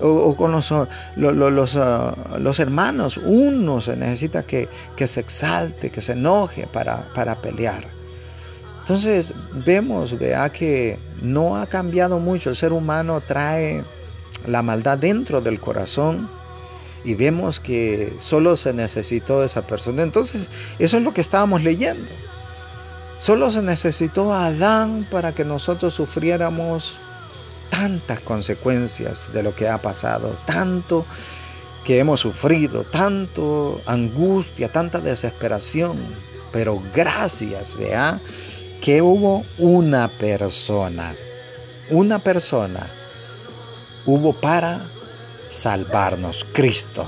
[0.00, 0.72] o, con los,
[1.16, 4.68] los, ah, los, hermanos, uno se necesita que,
[5.06, 7.86] se exalte, que se enoje para, para pelear.
[8.80, 9.32] Entonces
[9.64, 12.50] vemos, vea que no ha cambiado mucho.
[12.50, 13.84] El ser humano trae
[14.46, 16.28] la maldad dentro del corazón
[17.04, 20.02] y vemos que solo se necesitó esa persona.
[20.02, 20.48] Entonces,
[20.78, 22.10] eso es lo que estábamos leyendo.
[23.18, 26.98] Solo se necesitó a Adán para que nosotros sufriéramos
[27.70, 31.06] tantas consecuencias de lo que ha pasado, tanto
[31.84, 35.98] que hemos sufrido, tanto angustia, tanta desesperación.
[36.52, 38.20] Pero gracias, vea,
[38.80, 41.14] que hubo una persona,
[41.90, 42.90] una persona
[44.06, 44.86] hubo para
[45.48, 47.06] salvarnos, Cristo,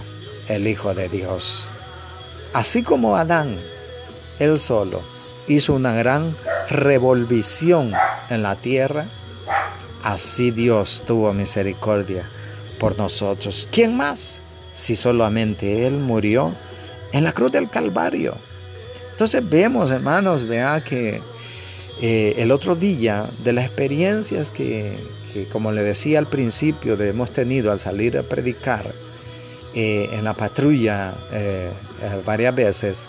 [0.48, 1.68] el Hijo de Dios.
[2.52, 3.58] Así como Adán,
[4.38, 5.02] él solo,
[5.48, 6.36] hizo una gran
[6.68, 7.92] revolvición
[8.30, 9.06] en la tierra,
[10.02, 12.28] así Dios tuvo misericordia
[12.78, 13.68] por nosotros.
[13.70, 14.40] ¿Quién más?
[14.72, 16.52] Si solamente Él murió
[17.12, 18.34] en la cruz del Calvario.
[19.12, 21.22] Entonces vemos, hermanos, vea que
[22.02, 24.98] eh, el otro día de las experiencias que,
[25.50, 28.92] como le decía al principio, hemos tenido al salir a predicar
[29.74, 31.70] eh, en la patrulla eh,
[32.26, 33.08] varias veces,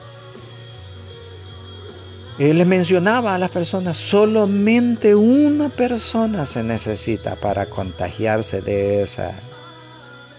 [2.40, 9.34] él les mencionaba a las personas, solamente una persona se necesita para contagiarse de esa,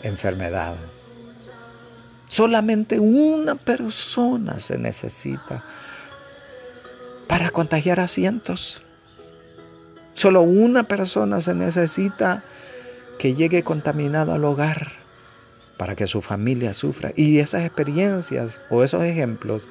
[0.03, 0.77] enfermedad.
[2.29, 5.65] Solamente una persona se necesita
[7.27, 8.83] para contagiar a cientos.
[10.15, 12.43] Solo una persona se necesita
[13.19, 14.93] que llegue contaminado al hogar
[15.77, 17.13] para que su familia sufra.
[17.17, 19.69] Y esas experiencias o esos ejemplos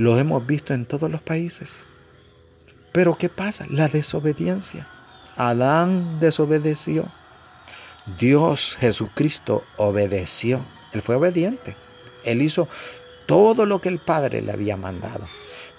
[0.00, 1.80] los hemos visto en todos los países.
[2.90, 3.66] Pero ¿qué pasa?
[3.68, 4.88] La desobediencia.
[5.36, 7.06] Adán desobedeció.
[8.18, 10.64] Dios Jesucristo obedeció.
[10.94, 11.76] Él fue obediente.
[12.24, 12.66] Él hizo
[13.26, 15.28] todo lo que el Padre le había mandado.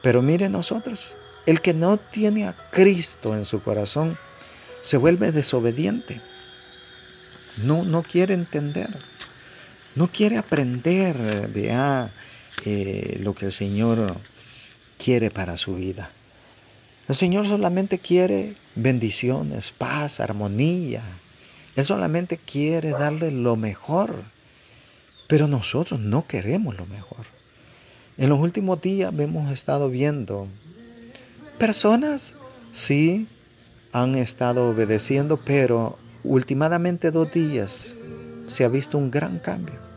[0.04, 1.16] Pero mire nosotros,
[1.48, 4.20] el que no tiene a Cristo en su corazón
[4.82, 6.22] se vuelve desobediente.
[7.64, 8.90] No, no quiere entender.
[9.96, 12.12] No quiere aprender vea,
[13.20, 14.18] lo que el Señor
[14.98, 16.12] quiere para su vida.
[17.08, 21.02] El Señor solamente quiere bendiciones, paz, armonía.
[21.76, 24.24] Él solamente quiere darle lo mejor.
[25.28, 27.26] Pero nosotros no queremos lo mejor.
[28.18, 30.48] En los últimos días hemos estado viendo
[31.58, 32.36] personas,
[32.72, 33.28] sí,
[33.94, 37.94] han estado obedeciendo, pero últimamente dos días
[38.48, 39.91] se ha visto un gran cambio.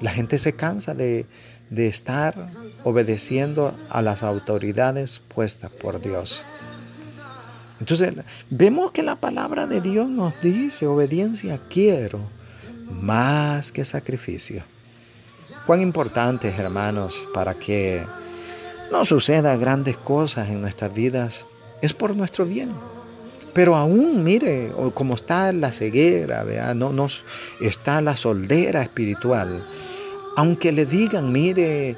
[0.00, 1.26] La gente se cansa de,
[1.70, 2.50] de estar
[2.84, 6.44] obedeciendo a las autoridades puestas por Dios.
[7.80, 8.14] Entonces,
[8.50, 12.20] vemos que la palabra de Dios nos dice, obediencia quiero
[12.88, 14.62] más que sacrificio.
[15.66, 18.04] Cuán importante, hermanos, para que
[18.92, 21.46] no suceda grandes cosas en nuestras vidas,
[21.80, 22.70] es por nuestro bien.
[23.52, 26.44] Pero aún, mire, como está la ceguera,
[26.74, 27.22] no nos
[27.60, 29.64] está la soldera espiritual.
[30.36, 31.96] Aunque le digan, mire,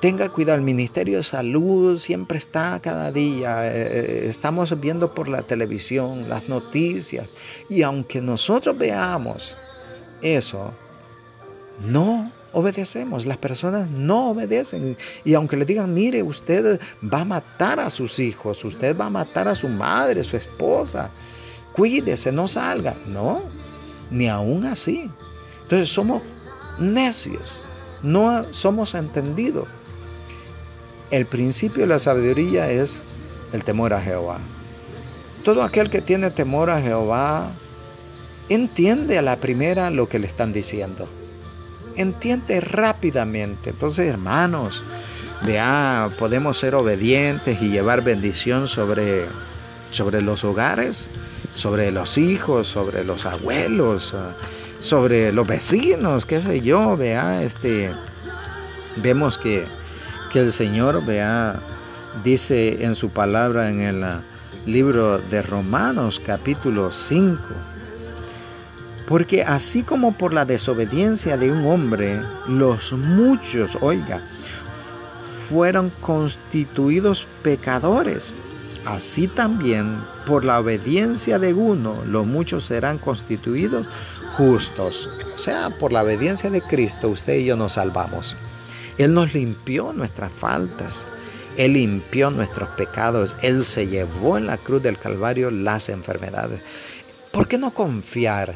[0.00, 5.28] tenga cuidado, el Ministerio de Salud siempre está cada día, eh, eh, estamos viendo por
[5.28, 7.28] la televisión las noticias,
[7.68, 9.56] y aunque nosotros veamos
[10.20, 10.72] eso,
[11.80, 14.96] no obedecemos, las personas no obedecen.
[15.24, 19.10] Y aunque le digan, mire, usted va a matar a sus hijos, usted va a
[19.10, 21.10] matar a su madre, su esposa,
[21.72, 22.96] cuídese, no salga.
[23.06, 23.42] No,
[24.10, 25.10] ni aún así.
[25.62, 26.22] Entonces somos
[26.78, 27.60] necios,
[28.02, 29.66] no somos entendidos.
[31.10, 33.02] El principio de la sabiduría es
[33.52, 34.38] el temor a Jehová.
[35.44, 37.50] Todo aquel que tiene temor a Jehová
[38.48, 41.08] entiende a la primera lo que le están diciendo.
[41.96, 43.70] Entiende rápidamente.
[43.70, 44.84] Entonces, hermanos,
[45.44, 49.24] vea, podemos ser obedientes y llevar bendición sobre,
[49.90, 51.08] sobre los hogares,
[51.54, 54.14] sobre los hijos, sobre los abuelos,
[54.80, 57.90] sobre los vecinos, qué sé yo, vea, este,
[58.96, 59.66] vemos que,
[60.32, 61.60] que el Señor, vea,
[62.24, 64.04] dice en su palabra en el
[64.66, 67.40] libro de Romanos capítulo 5,
[69.06, 74.20] porque así como por la desobediencia de un hombre, los muchos, oiga,
[75.48, 78.34] fueron constituidos pecadores,
[78.84, 79.96] así también
[80.26, 83.86] por la obediencia de uno, los muchos serán constituidos
[84.38, 85.10] justos.
[85.34, 88.36] O sea, por la obediencia de Cristo, usted y yo nos salvamos.
[88.96, 91.06] Él nos limpió nuestras faltas.
[91.56, 93.36] Él limpió nuestros pecados.
[93.42, 96.60] Él se llevó en la cruz del Calvario las enfermedades.
[97.32, 98.54] ¿Por qué no confiar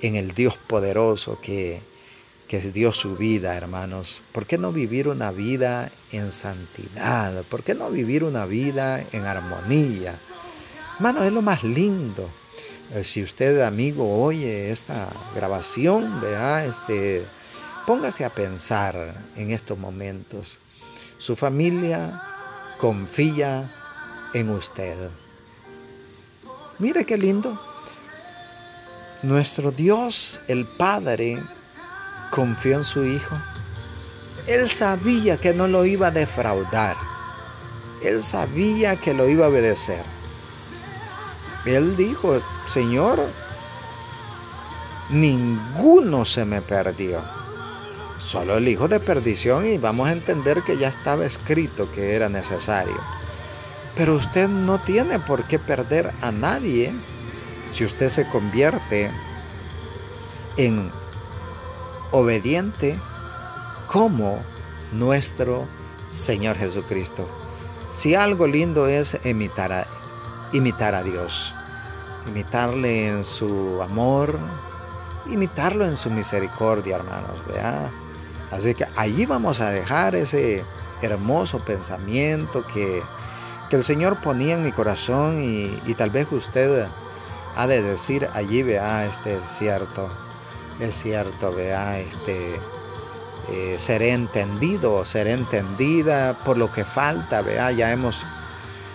[0.00, 1.80] en el Dios poderoso que,
[2.48, 4.22] que dio su vida, hermanos.
[4.32, 7.44] ¿Por qué no vivir una vida en santidad?
[7.44, 10.18] ¿Por qué no vivir una vida en armonía?
[10.96, 12.28] Hermano, es lo más lindo.
[12.92, 17.24] Eh, si usted, amigo, oye esta grabación, vea, este,
[17.86, 20.58] póngase a pensar en estos momentos.
[21.18, 22.20] Su familia
[22.78, 23.70] confía
[24.34, 24.96] en usted.
[26.78, 27.60] Mire qué lindo.
[29.22, 31.38] Nuestro Dios, el Padre,
[32.30, 33.36] confió en su Hijo.
[34.46, 36.96] Él sabía que no lo iba a defraudar.
[38.02, 40.02] Él sabía que lo iba a obedecer.
[41.64, 43.18] Él dijo, Señor,
[45.10, 47.20] ninguno se me perdió.
[48.18, 52.28] Solo el hijo de perdición y vamos a entender que ya estaba escrito que era
[52.28, 52.96] necesario.
[53.96, 56.92] Pero usted no tiene por qué perder a nadie
[57.72, 59.10] si usted se convierte
[60.56, 60.90] en
[62.10, 62.98] obediente
[63.86, 64.42] como
[64.92, 65.66] nuestro
[66.08, 67.28] Señor Jesucristo.
[67.92, 69.99] Si algo lindo es imitar a,
[70.52, 71.54] imitar a Dios,
[72.26, 74.38] imitarle en su amor,
[75.26, 77.90] imitarlo en su misericordia, hermanos, ¿vea?
[78.50, 80.64] Así que allí vamos a dejar ese
[81.02, 83.02] hermoso pensamiento que,
[83.70, 86.88] el Señor ponía en mi corazón y, tal vez usted
[87.54, 90.08] ha de decir allí, vea, este cierto.
[90.80, 92.58] es cierto, vea, este,
[93.48, 98.24] eh, seré entendido, seré entendida por lo que falta, vea, ya hemos,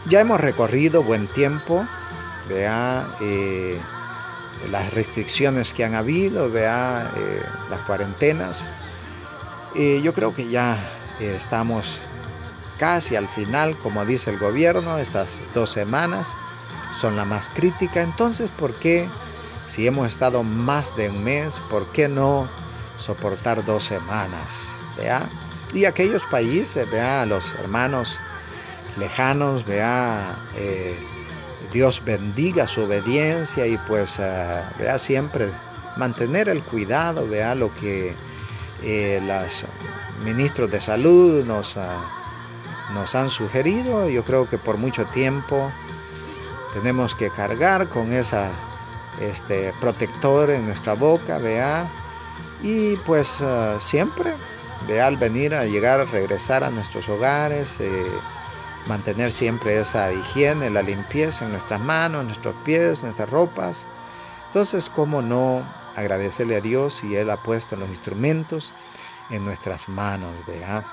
[0.05, 1.85] ya hemos recorrido buen tiempo,
[2.47, 3.79] vea, eh,
[4.71, 8.67] las restricciones que han habido, vea, eh, las cuarentenas.
[9.75, 10.79] yo creo que ya
[11.19, 11.99] estamos
[12.79, 16.33] casi al final, como dice el gobierno, estas dos semanas
[16.99, 18.01] son la más crítica.
[18.01, 19.07] Entonces, ¿por qué,
[19.65, 22.47] si hemos estado más de un mes, por qué no
[22.97, 24.77] soportar dos semanas?
[24.97, 25.27] ¿vea?
[25.73, 28.17] Y aquellos países, vea, los hermanos
[28.97, 30.95] lejanos, vea, eh,
[31.73, 35.49] Dios bendiga su obediencia y pues eh, vea siempre
[35.97, 38.13] mantener el cuidado, vea lo que
[38.83, 39.65] eh, los
[40.23, 41.75] ministros de salud nos,
[42.93, 44.09] nos han sugerido.
[44.09, 45.71] Yo creo que por mucho tiempo
[46.73, 48.49] tenemos que cargar con esa
[49.21, 51.87] este, protector en nuestra boca, vea,
[52.61, 54.33] y pues ah, siempre,
[54.87, 57.77] vea, al venir a llegar, a regresar a nuestros hogares,
[58.87, 63.85] mantener siempre esa higiene, la limpieza en nuestras manos, nuestros pies, nuestras ropas.
[64.47, 68.73] Entonces, ¿cómo no agradecerle a Dios si Él ha puesto los instrumentos
[69.29, 70.85] en nuestras manos, vea?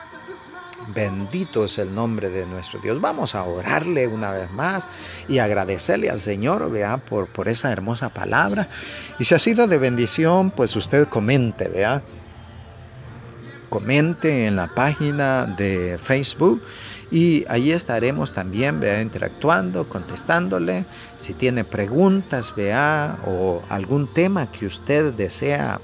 [0.88, 3.00] Bendito es el nombre de nuestro Dios.
[3.00, 4.88] Vamos a orarle una vez más
[5.28, 8.68] y agradecerle al Señor, vea, por, por esa hermosa palabra.
[9.18, 12.02] Y si ha sido de bendición, pues usted comente, vea.
[13.68, 16.62] Comente en la página de Facebook
[17.12, 20.84] y ahí estaremos también, vea, interactuando, contestándole.
[21.18, 25.80] Si tiene preguntas, vea, o algún tema que usted desea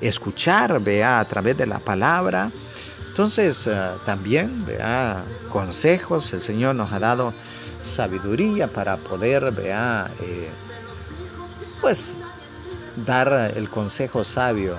[0.00, 2.50] escuchar, vea, a través de la palabra
[3.10, 3.76] entonces, eh,
[4.06, 7.34] también, vea, consejos, el Señor nos ha dado
[7.82, 10.48] sabiduría para poder, vea, eh,
[11.80, 12.14] pues,
[13.04, 14.76] dar el consejo sabio,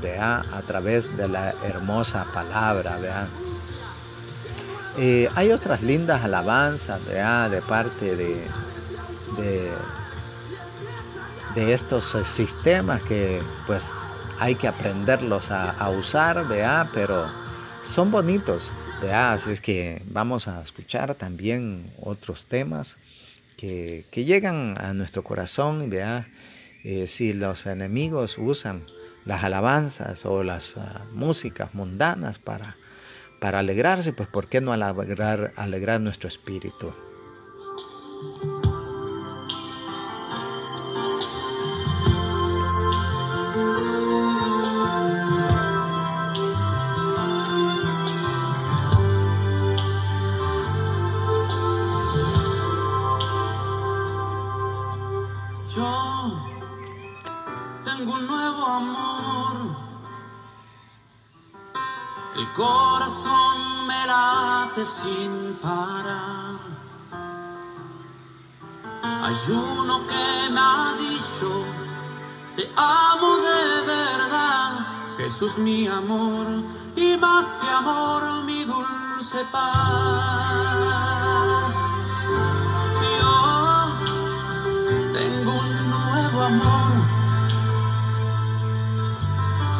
[0.00, 3.26] vea, a través de la hermosa palabra, vea.
[5.00, 8.42] Eh, hay otras lindas alabanzas, vea, de parte de,
[11.54, 13.92] de, estos sistemas que, pues,
[14.40, 17.26] hay que aprenderlos a, usar, vea, pero
[17.84, 18.72] son bonitos.
[19.12, 22.96] Así es que vamos a escuchar también otros temas
[23.56, 25.90] que, llegan a nuestro corazón.
[25.90, 26.26] ¿vea?
[26.82, 28.82] Eh, si los enemigos usan
[29.24, 32.76] las alabanzas o las ah, músicas mundanas para,
[33.38, 35.52] para alegrarse, pues ¿por qué no alegrar,
[36.00, 36.92] nuestro espíritu?
[64.84, 66.58] Sin parar.
[69.02, 71.64] Hay uno que me ha dicho,
[72.56, 74.86] te amo de verdad,
[75.16, 76.46] Jesús mi amor,
[76.94, 79.64] y más que amor mi dulce paz.
[83.18, 83.88] Yo
[85.12, 86.92] tengo un nuevo amor,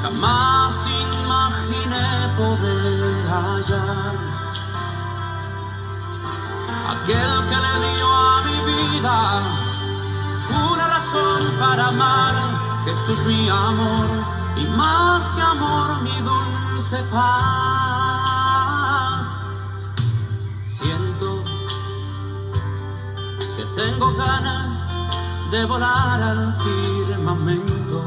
[0.02, 4.37] jamás imaginé poder hallar
[7.08, 9.16] aquel que le dio a mi vida
[10.72, 12.34] una razón para amar,
[12.84, 14.06] Jesús mi amor,
[14.56, 17.26] y más que amor mi dulce paz.
[20.78, 21.44] Siento
[23.56, 24.76] que tengo ganas
[25.50, 28.04] de volar al firmamento,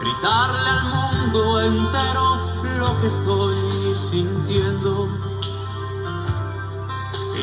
[0.00, 2.38] gritarle al mundo entero
[2.78, 5.29] lo que estoy sintiendo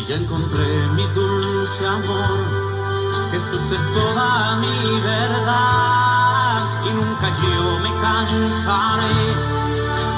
[0.05, 2.37] ya encontré mi dulce amor.
[3.31, 9.17] Jesús es toda mi verdad y nunca yo me cansaré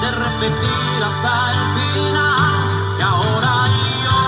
[0.00, 2.54] de repetir hasta el final
[2.96, 3.54] que ahora
[4.04, 4.20] yo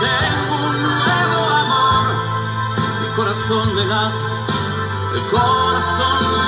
[0.00, 2.04] tengo un nuevo amor.
[3.00, 4.12] Mi corazón de la,
[5.14, 6.39] el corazón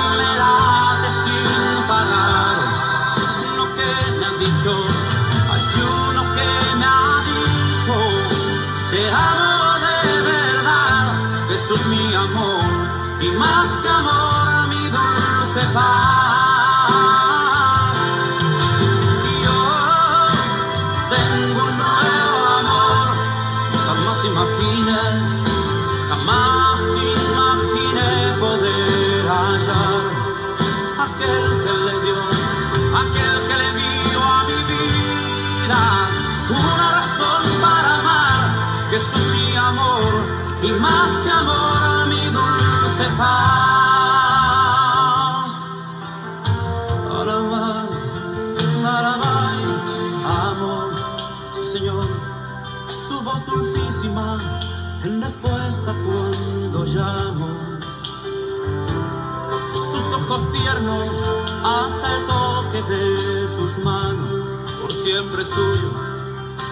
[65.13, 65.89] siempre suyo,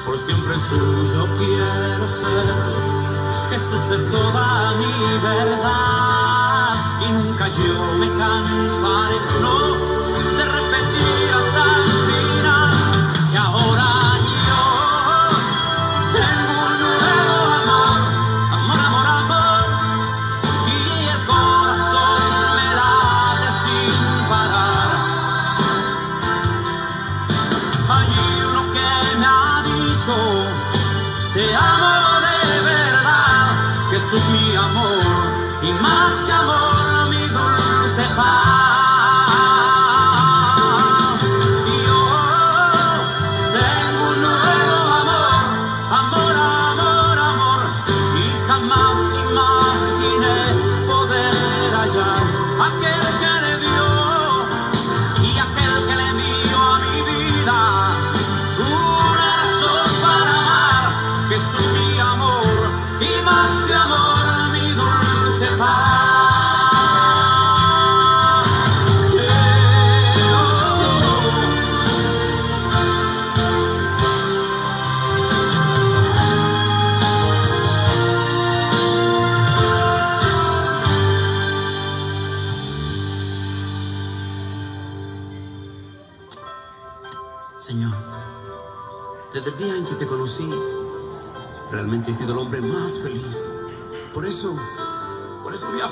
[0.03, 2.55] por siempre suyo quiero ser.
[3.51, 6.75] Jesús es toda mi verdad
[7.07, 9.90] y nunca yo me cansaré no,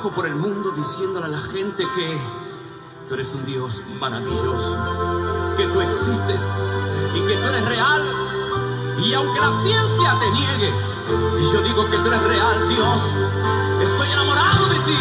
[0.08, 2.18] por el mundo diciéndole a la gente que
[3.10, 4.78] tú eres un Dios maravilloso,
[5.58, 6.42] que tú existes
[7.14, 8.02] y que tú eres real.
[9.04, 10.74] Y aunque la ciencia te niegue,
[11.42, 13.02] y yo digo que tú eres real, Dios,
[13.84, 14.98] estoy enamorado de ti.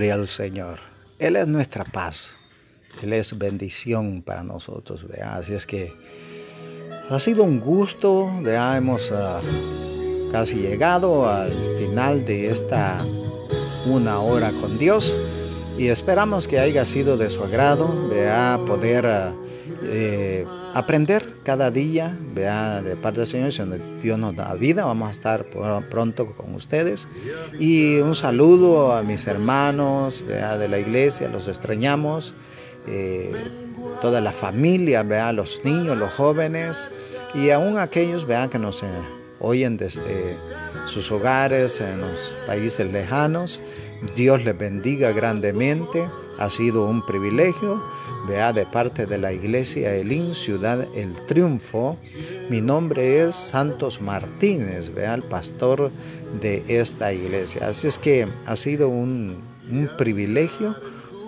[0.00, 0.78] Gloria al Señor.
[1.18, 2.30] Él es nuestra paz.
[3.02, 5.06] Él es bendición para nosotros.
[5.06, 5.36] ¿vea?
[5.36, 5.92] Así es que
[7.10, 8.32] ha sido un gusto.
[8.40, 8.78] ¿vea?
[8.78, 9.42] Hemos ah,
[10.32, 13.04] casi llegado al final de esta
[13.84, 15.14] una hora con Dios.
[15.76, 18.08] Y esperamos que haya sido de su agrado.
[18.08, 18.58] ¿vea?
[18.66, 19.34] Poder ah,
[19.82, 22.16] eh, aprender cada día.
[22.34, 22.82] ¿vea?
[22.82, 23.52] De parte del Señor.
[23.52, 23.62] Si
[24.02, 24.84] Dios nos da vida.
[24.84, 25.46] Vamos a estar
[25.90, 27.08] pronto con ustedes.
[27.58, 30.58] Y un saludo a mis hermanos ¿vea?
[30.58, 32.34] de la iglesia, los extrañamos,
[32.86, 33.32] eh,
[34.00, 35.32] toda la familia, ¿vea?
[35.32, 36.88] los niños, los jóvenes
[37.34, 38.48] y aún aquellos ¿vea?
[38.48, 38.86] que nos eh,
[39.38, 40.36] oyen desde
[40.86, 43.60] sus hogares en los países lejanos.
[44.16, 46.08] Dios les bendiga grandemente.
[46.40, 47.82] Ha sido un privilegio,
[48.26, 51.98] vea, de parte de la iglesia Elín, Ciudad El Triunfo.
[52.48, 55.90] Mi nombre es Santos Martínez, vea, el pastor
[56.40, 57.68] de esta iglesia.
[57.68, 59.36] Así es que ha sido un,
[59.70, 60.74] un privilegio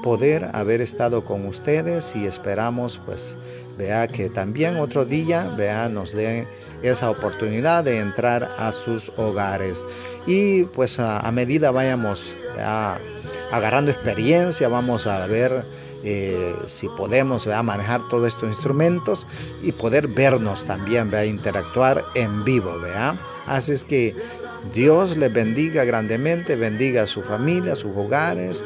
[0.02, 3.36] poder haber estado con ustedes y esperamos pues
[3.82, 6.46] vea que también otro día vea nos dé
[6.82, 9.84] esa oportunidad de entrar a sus hogares
[10.24, 13.00] y pues a, medida vayamos vea,
[13.50, 15.64] agarrando experiencia, vamos a ver
[16.04, 19.26] eh, si podemos manejar todos estos instrumentos
[19.62, 21.24] y poder vernos también, ¿vea?
[21.24, 22.78] interactuar en vivo.
[22.80, 23.16] ¿vea?
[23.46, 24.14] Así es que
[24.72, 28.62] Dios les bendiga grandemente, bendiga a su familia, a sus hogares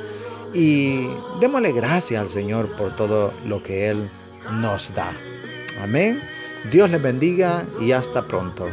[0.52, 1.06] y
[1.40, 4.10] démosle gracias al Señor por todo lo que Él
[4.50, 5.12] nos da.
[5.82, 6.20] Amén.
[6.70, 8.66] Dios les bendiga y hasta pronto.